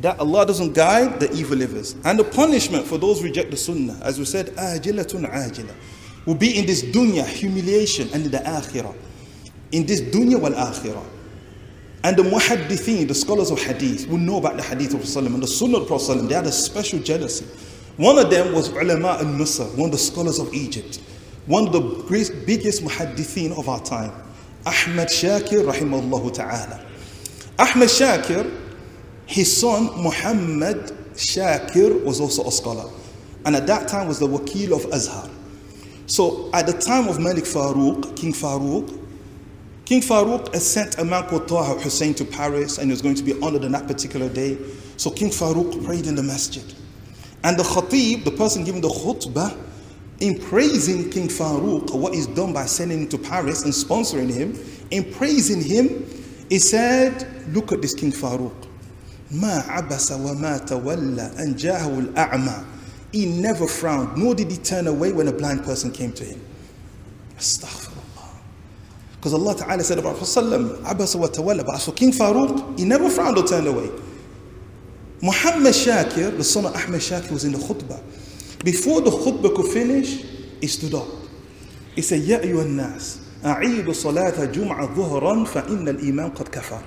That 0.00 0.18
Allah 0.20 0.46
doesn't 0.46 0.72
guide 0.72 1.20
the 1.20 1.30
evil 1.32 1.58
livers. 1.58 1.96
And 2.04 2.18
the 2.18 2.24
punishment 2.24 2.86
for 2.86 2.98
those 2.98 3.20
who 3.20 3.26
reject 3.26 3.50
the 3.50 3.56
sunnah, 3.56 3.98
as 4.02 4.18
we 4.18 4.24
said, 4.24 4.46
ajilatun 4.56 5.30
ajila, 5.30 5.74
will 6.26 6.34
be 6.34 6.58
in 6.58 6.66
this 6.66 6.82
dunya, 6.82 7.26
humiliation, 7.26 8.08
and 8.12 8.24
in 8.24 8.30
the 8.30 8.38
akhirah. 8.38 8.94
In 9.72 9.84
this 9.86 10.00
dunya 10.00 10.40
wal 10.40 10.52
akhirah. 10.52 11.04
And 12.04 12.16
the 12.16 12.22
muhaddithin, 12.24 13.06
the 13.06 13.14
scholars 13.14 13.50
of 13.50 13.60
hadith, 13.60 14.08
will 14.08 14.18
know 14.18 14.38
about 14.38 14.56
the 14.56 14.62
hadith 14.62 14.94
of 14.94 15.00
Rasulullah 15.00 15.34
and 15.34 15.42
the 15.42 15.46
sunnah 15.46 15.78
of 15.78 15.88
Rasulullah. 15.88 16.28
They 16.28 16.34
had 16.34 16.46
a 16.46 16.52
special 16.52 16.98
jealousy. 16.98 17.46
One 17.96 18.18
of 18.18 18.30
them 18.30 18.52
was 18.54 18.70
ulama 18.70 19.18
al-Nusra, 19.20 19.76
one 19.76 19.86
of 19.86 19.92
the 19.92 19.98
scholars 19.98 20.38
of 20.38 20.52
Egypt. 20.52 21.00
One 21.46 21.66
of 21.66 21.72
the 21.72 21.80
great, 22.06 22.30
biggest 22.46 22.82
muhaddithin 22.82 23.56
of 23.58 23.68
our 23.68 23.80
time. 23.80 24.12
Ahmad 24.64 25.08
Shakir, 25.08 25.64
rahimahullah 25.64 26.32
ta'ala. 26.32 26.84
Ahmad 27.58 27.88
Shakir, 27.88 28.50
his 29.26 29.60
son 29.60 29.84
Muhammad 30.02 30.92
Shakir 31.14 32.02
was 32.04 32.20
also 32.20 32.46
a 32.46 32.52
scholar. 32.52 32.90
And 33.44 33.56
at 33.56 33.66
that 33.66 33.88
time 33.88 34.08
was 34.08 34.18
the 34.18 34.26
wakil 34.26 34.72
of 34.72 34.90
Azhar. 34.92 35.28
So 36.06 36.50
at 36.52 36.66
the 36.66 36.74
time 36.74 37.08
of 37.08 37.18
Malik 37.18 37.44
Farouk, 37.44 38.16
King 38.16 38.32
Farouk, 38.32 39.01
King 39.85 40.01
Farouk 40.01 40.53
has 40.53 40.69
sent 40.69 40.99
a 40.99 41.05
man 41.05 41.23
called 41.27 41.47
Taha 41.47 41.79
Hussein 41.79 42.13
to 42.15 42.25
Paris 42.25 42.77
and 42.77 42.87
he 42.87 42.91
was 42.91 43.01
going 43.01 43.15
to 43.15 43.23
be 43.23 43.39
honored 43.41 43.63
on 43.63 43.71
that 43.71 43.87
particular 43.87 44.27
day. 44.27 44.57
So 44.97 45.09
King 45.09 45.29
Farouk 45.29 45.85
prayed 45.85 46.07
in 46.07 46.15
the 46.15 46.23
masjid. 46.23 46.65
And 47.43 47.57
the 47.57 47.63
khatib, 47.63 48.25
the 48.25 48.31
person 48.31 48.63
giving 48.65 48.81
the 48.81 48.89
khutbah, 48.89 49.57
in 50.19 50.39
praising 50.39 51.09
King 51.09 51.27
Farouk, 51.27 51.93
what 51.93 52.13
he's 52.13 52.27
done 52.27 52.51
by 52.51 52.65
sending 52.65 53.03
him 53.03 53.07
to 53.09 53.17
Paris 53.17 53.63
and 53.63 53.71
sponsoring 53.71 54.33
him, 54.33 54.59
in 54.91 55.11
praising 55.13 55.61
him, 55.61 56.05
he 56.49 56.59
said, 56.59 57.25
Look 57.53 57.71
at 57.71 57.81
this 57.81 57.93
King 57.93 58.11
Farouk. 58.11 58.67
ما 59.31 59.63
عبس 59.67 60.11
وما 60.11 60.57
تولى 60.57 61.39
أن 61.39 61.55
جاءه 61.55 61.99
الأعمى. 61.99 62.65
He 63.11 63.25
never 63.25 63.67
frowned, 63.67 64.17
nor 64.17 64.35
did 64.35 64.51
he 64.51 64.57
turn 64.57 64.87
away 64.87 65.11
when 65.11 65.27
a 65.27 65.33
blind 65.33 65.63
person 65.63 65.91
came 65.91 66.11
to 66.13 66.23
him. 66.23 66.41
Astaghfirullah. 67.37 67.80
Because 69.22 69.34
Allah 69.34 69.54
Ta'ala 69.54 69.84
said 69.84 70.00
about 70.00 70.16
Prophet 70.16 70.42
Abasa 70.82 71.14
wa 71.14 71.28
tawalla. 71.28 71.64
But 71.64 71.76
as 71.76 71.84
for 71.84 71.92
King 71.92 72.10
Farouk, 72.10 72.76
he 72.76 72.84
never 72.84 73.08
frowned 73.08 73.38
or 73.38 73.46
turned 73.46 73.68
away. 73.68 73.88
Muhammad 75.22 75.74
Shakir, 75.74 76.36
the 76.36 76.42
son 76.42 76.66
of 76.66 76.74
Ahmed 76.74 77.00
Shakir, 77.00 77.30
was 77.30 77.44
in 77.44 77.52
the 77.52 77.58
khutbah. 77.58 78.02
Before 78.64 79.00
the 79.00 79.12
khutbah 79.12 79.54
could 79.54 79.70
finish, 79.70 80.24
he 80.60 80.66
stood 80.66 80.94
up. 80.94 81.06
He 81.94 82.02
said, 82.02 82.22
Ya 82.22 82.40
ayyuhan 82.40 82.70
nas, 82.70 83.20
أعيدوا 83.44 83.94
صلاة 83.94 84.52
جمعة 84.52 85.68
Inna 85.68 85.92
al-Imam 85.92 86.32
Qad 86.32 86.50
Kafar." 86.50 86.82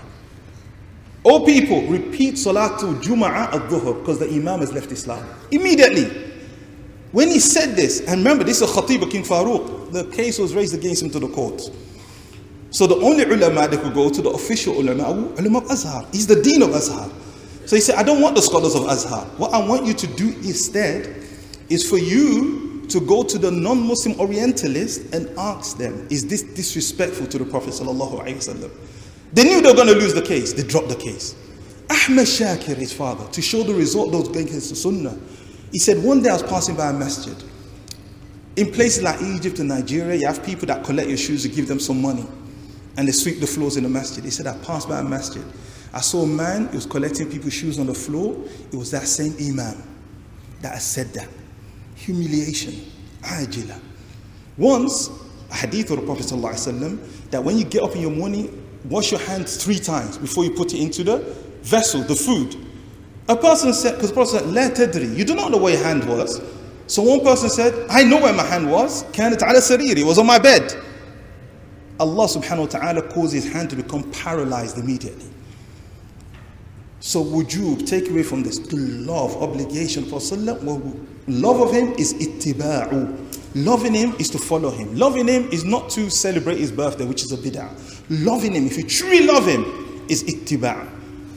All 1.24 1.46
people, 1.46 1.88
repeat 1.88 2.34
Salatul 2.34 3.02
Jum'ah 3.02 3.54
al-Dhuhr 3.54 4.02
because 4.02 4.20
the 4.20 4.28
Imam 4.28 4.60
has 4.60 4.74
left 4.74 4.92
Islam. 4.92 5.26
Immediately. 5.52 6.34
When 7.14 7.30
he 7.30 7.40
said 7.40 7.78
this, 7.78 8.02
and 8.02 8.18
remember, 8.18 8.44
this 8.44 8.62
is 8.62 8.70
a 8.70 8.74
Khatib 8.74 9.04
of 9.04 9.10
King 9.10 9.24
Farouk, 9.24 9.94
the 9.94 10.04
case 10.12 10.38
was 10.38 10.54
raised 10.54 10.76
against 10.76 11.02
him 11.02 11.10
to 11.12 11.20
the 11.20 11.30
court. 11.30 11.62
So 12.76 12.86
the 12.86 12.98
only 12.98 13.24
ulama 13.24 13.70
that 13.70 13.80
could 13.82 13.94
go 13.94 14.10
to 14.10 14.22
the 14.22 14.32
official 14.32 14.78
ulama, 14.78 15.32
ulama 15.40 15.60
of 15.60 15.72
Azhar. 15.72 16.06
He's 16.12 16.28
the 16.28 16.42
dean 16.44 16.62
of 16.62 16.72
Azhar. 16.76 17.10
So 17.66 17.78
he 17.78 17.82
said, 17.82 17.96
I 17.96 18.04
don't 18.04 18.22
want 18.22 18.36
the 18.36 18.42
scholars 18.42 18.76
of 18.76 18.90
Azhar. 18.90 19.24
What 19.38 19.54
I 19.54 19.66
want 19.66 19.86
you 19.86 19.94
to 19.94 20.08
do 20.08 20.28
instead 20.44 21.24
is 21.70 21.88
for 21.90 21.98
you 21.98 22.86
to 22.90 23.00
go 23.00 23.24
to 23.24 23.38
the 23.38 23.50
non-Muslim 23.50 24.20
Orientalists 24.20 25.10
and 25.14 25.30
ask 25.40 25.78
them, 25.78 26.06
is 26.10 26.28
this 26.28 26.44
disrespectful 26.44 27.28
to 27.28 27.38
the 27.38 27.46
Prophet 27.46 27.70
sallallahu? 27.70 28.70
They 29.32 29.46
knew 29.46 29.62
they 29.62 29.70
were 29.70 29.74
going 29.74 29.88
to 29.88 29.94
lose 29.94 30.14
the 30.14 30.22
case. 30.22 30.52
They 30.52 30.64
dropped 30.64 30.90
the 30.90 30.96
case. 30.96 31.34
Ahmed 31.90 32.28
Shakir, 32.28 32.76
his 32.76 32.92
father, 32.92 33.26
to 33.32 33.42
show 33.42 33.64
the 33.64 33.74
result 33.74 34.12
those 34.12 34.28
going 34.28 34.50
against 34.50 34.68
the 34.72 34.76
Sunnah, 34.76 35.18
he 35.72 35.80
said, 35.80 36.04
one 36.04 36.22
day 36.22 36.30
I 36.30 36.34
was 36.34 36.44
passing 36.44 36.76
by 36.76 36.90
a 36.90 36.94
masjid. 36.94 37.42
In 38.58 38.70
places 38.74 39.02
like 39.02 39.22
Egypt 39.22 39.60
and 39.60 39.70
Nigeria, 39.70 40.16
you 40.20 40.28
have 40.28 40.44
people 40.44 40.68
that 40.68 40.84
collect 40.84 41.08
your 41.08 41.18
shoes 41.18 41.46
and 41.46 41.56
give 41.56 41.70
them 41.70 41.80
some 41.80 42.02
money 42.02 42.26
and 42.98 43.08
they 43.08 43.12
sweep 43.12 43.40
the 43.40 43.48
floors 43.48 43.78
in 43.78 43.84
the 43.84 43.90
masjid. 43.90 44.24
He 44.24 44.30
said, 44.30 44.48
I 44.48 44.58
passed 44.60 44.88
by 44.88 45.00
a 45.00 45.04
masjid. 45.04 45.44
I 45.94 46.02
saw 46.02 46.24
a 46.24 46.28
man, 46.28 46.70
he 46.70 46.76
was 46.76 46.86
collecting 46.86 47.30
people's 47.30 47.54
shoes 47.54 47.80
on 47.80 47.88
the 47.88 47.94
floor. 47.94 48.36
It 48.72 48.76
was 48.76 48.92
that 48.92 49.08
same 49.08 49.34
imam 49.40 49.82
that 50.62 50.74
had 50.74 50.82
said 50.82 51.14
that. 51.14 51.30
Humiliation. 51.96 52.92
Ajila. 53.22 53.80
Once, 54.58 55.10
a 55.52 55.56
hadith 55.56 55.92
of 55.92 56.00
the 56.00 56.06
Prophet 56.06 56.26
ﷺ, 56.26 57.30
that 57.32 57.44
when 57.44 57.58
you 57.58 57.66
get 57.66 57.82
up 57.84 57.96
in 57.96 58.02
your 58.02 58.12
morning, 58.12 58.62
wash 58.86 59.12
your 59.12 59.22
hands 59.22 59.64
three 59.64 59.80
times 59.80 60.18
before 60.18 60.44
you 60.44 60.52
put 60.52 60.74
it 60.74 60.80
into 60.80 61.04
the 61.04 61.18
vessel, 61.62 62.02
the 62.02 62.16
food. 62.16 62.56
A 63.28 63.36
person 63.36 63.74
said, 63.74 63.96
because 63.96 64.10
the 64.10 64.14
Prophet 64.14 64.40
said, 64.40 64.48
La 64.48 64.70
tadri, 64.70 65.16
you 65.16 65.26
do 65.26 65.36
not 65.36 65.52
know 65.52 65.58
where 65.58 65.74
your 65.74 65.84
hand 65.84 66.08
was. 66.08 66.42
So 66.88 67.02
one 67.02 67.22
person 67.22 67.50
said, 67.50 67.88
I 67.90 68.04
know 68.04 68.22
where 68.22 68.34
my 68.34 68.44
hand 68.46 68.70
was. 68.70 69.04
Kanat 69.06 69.42
ala 69.42 69.60
sariri, 69.60 69.98
it 69.98 70.06
was 70.06 70.20
on 70.20 70.28
my 70.28 70.38
bed. 70.38 70.76
Allah 72.00 72.26
subhanahu 72.26 72.60
wa 72.60 72.66
ta'ala 72.80 73.02
caused 73.10 73.34
his 73.34 73.52
hand 73.52 73.70
to 73.70 73.76
become 73.76 74.10
paralyzed 74.12 74.78
immediately. 74.78 75.30
So 77.00 77.24
you 77.42 77.76
take 77.78 78.10
away 78.10 78.24
from 78.24 78.44
this 78.44 78.58
the 78.58 78.78
love, 78.78 79.42
obligation 79.42 80.06
for 80.06 80.20
Sallallahu 80.20 81.08
love 81.28 81.62
of 81.62 81.72
him 81.72 81.94
is 81.94 82.14
ittiba'u. 82.16 83.22
Loving 83.56 83.94
him 83.94 84.16
is 84.20 84.30
to 84.32 84.38
follow 84.38 84.70
him. 84.70 84.96
Loving 84.98 85.28
him 85.28 85.48
is 85.50 85.64
not 85.64 85.90
to 85.92 86.10
celebrate 86.10 86.58
his 86.58 86.72
birthday, 86.72 87.06
which 87.06 87.24
is 87.24 87.32
a 87.32 87.38
bid'ah. 87.38 87.70
Loving 88.10 88.54
him, 88.54 88.66
if 88.66 88.78
you 88.78 88.84
truly 88.84 89.26
love 89.26 89.48
him, 89.48 89.64
is 90.10 90.24
ittiba'. 90.24 90.90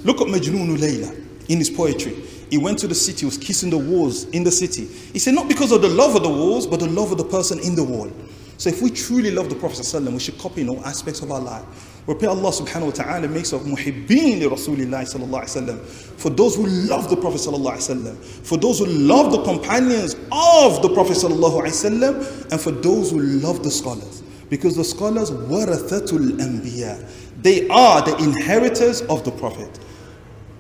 Look 0.05 0.21
at 0.21 0.27
Majnun 0.27 0.77
Layla 0.79 1.49
in 1.49 1.59
his 1.59 1.71
poetry. 1.71 2.15
He 2.51 2.59
went 2.59 2.79
to 2.81 2.89
the 2.89 2.95
city, 2.95 3.27
was 3.27 3.37
kissing 3.37 3.71
the 3.71 3.79
walls 3.79 4.25
in 4.31 4.43
the 4.43 4.51
city. 4.51 4.87
He 4.87 5.19
said, 5.19 5.35
not 5.35 5.49
because 5.49 5.71
of 5.71 5.83
the 5.83 5.89
love 5.89 6.17
of 6.17 6.23
the 6.23 6.29
walls, 6.29 6.67
but 6.67 6.81
the 6.81 6.89
love 6.89 7.13
of 7.13 7.19
the 7.19 7.25
person 7.25 7.59
in 7.61 7.75
the 7.75 7.85
wall. 7.85 8.11
So 8.59 8.69
if 8.71 8.83
we 8.83 8.91
truly 8.91 9.31
love 9.31 9.49
the 9.49 9.55
Prophet 9.55 9.79
ﷺ, 9.79 10.13
we 10.13 10.19
should 10.19 10.37
copy 10.37 10.63
in 10.63 10.69
all 10.69 10.85
aspects 10.85 11.23
of 11.23 11.31
our 11.31 11.41
life. 11.41 11.65
We 12.09 12.15
pray 12.15 12.27
Allah 12.27 12.51
subhanahu 12.51 12.87
wa 12.87 12.91
ta'ala 12.91 13.29
makes 13.29 13.53
of 13.53 13.61
muhibbeen 13.63 14.41
li 14.41 14.49
Rasulillah. 14.49 15.79
For 16.19 16.31
those 16.31 16.57
who 16.57 16.67
love 16.67 17.09
the 17.09 17.17
Prophet 17.17 17.41
sallallahu. 17.41 18.17
For 18.45 18.57
those 18.57 18.81
who 18.81 18.87
love 18.87 19.31
the 19.31 19.45
companions 19.45 20.15
of 20.33 20.83
the 20.83 20.91
Prophet 20.93 21.19
sallallahu. 21.19 22.51
And 22.51 22.61
for 22.61 22.73
those 22.73 23.13
who 23.13 23.21
love 23.21 23.63
the 23.63 23.71
scholars. 23.71 24.23
Because 24.51 24.75
the 24.75 24.85
scholars, 24.85 25.31
warathatul 25.31 26.39
anbiya. 26.41 27.09
They 27.43 27.69
are 27.69 28.03
the 28.03 28.17
inheritors 28.17 29.03
of 29.03 29.23
the 29.25 29.31
Prophet. 29.31 29.79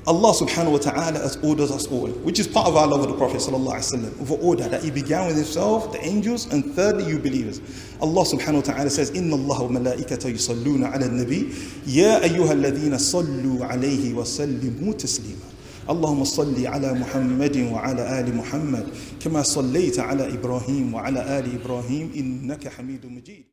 Allah 0.08 0.34
subhanahu 0.34 0.74
wa 0.74 0.78
ta'ala 0.80 1.19
has 1.19 1.38
ordered 1.38 1.72
us 1.72 1.88
all, 1.88 2.10
which 2.28 2.38
is 2.38 2.46
part 2.46 2.67
of 2.67 2.76
our 2.76 2.86
love 2.86 3.02
of 3.04 3.08
the 3.08 3.13
Prophet 3.15 3.38
sallallahu 3.38 3.72
alaihi 3.80 3.93
wasallam, 3.96 4.22
of 4.22 4.32
order 4.43 4.67
that 4.67 4.84
he 4.84 4.91
began 4.91 5.28
with 5.28 5.38
himself, 5.38 5.93
the 5.93 6.06
angels, 6.06 6.52
and 6.52 6.65
thirdly 6.76 7.06
you 7.08 7.19
believers. 7.19 7.62
Allah 8.02 8.24
subhanahu 8.26 8.56
wa 8.56 8.74
ta'ala 8.74 8.89
says, 8.89 9.12
Inna 9.12 9.36
Allah 9.36 9.63
wa 9.63 9.80
malaikata 9.80 10.28
yusalluna 10.28 10.93
ala 10.93 11.08
nabi, 11.08 11.48
Ya 11.86 12.19
ayyuha 12.19 12.52
alladhina 12.52 13.00
sallu 13.00 13.60
alayhi 13.63 14.13
wa 14.13 14.24
sallimu 14.24 14.93
taslima. 14.93 15.54
اللهم 15.89 16.24
صل 16.24 16.67
على 16.67 16.93
محمد 16.93 17.58
وعلى 17.72 18.19
آل 18.19 18.36
محمد 18.36 18.86
كما 19.19 19.43
صليت 19.43 20.00
على 20.00 20.34
إبراهيم 20.34 20.93
وعلى 20.93 21.39
آل 21.39 21.60
إبراهيم 21.60 22.12
إنك 22.15 22.67
حميد 22.67 23.06
مجيد 23.06 23.43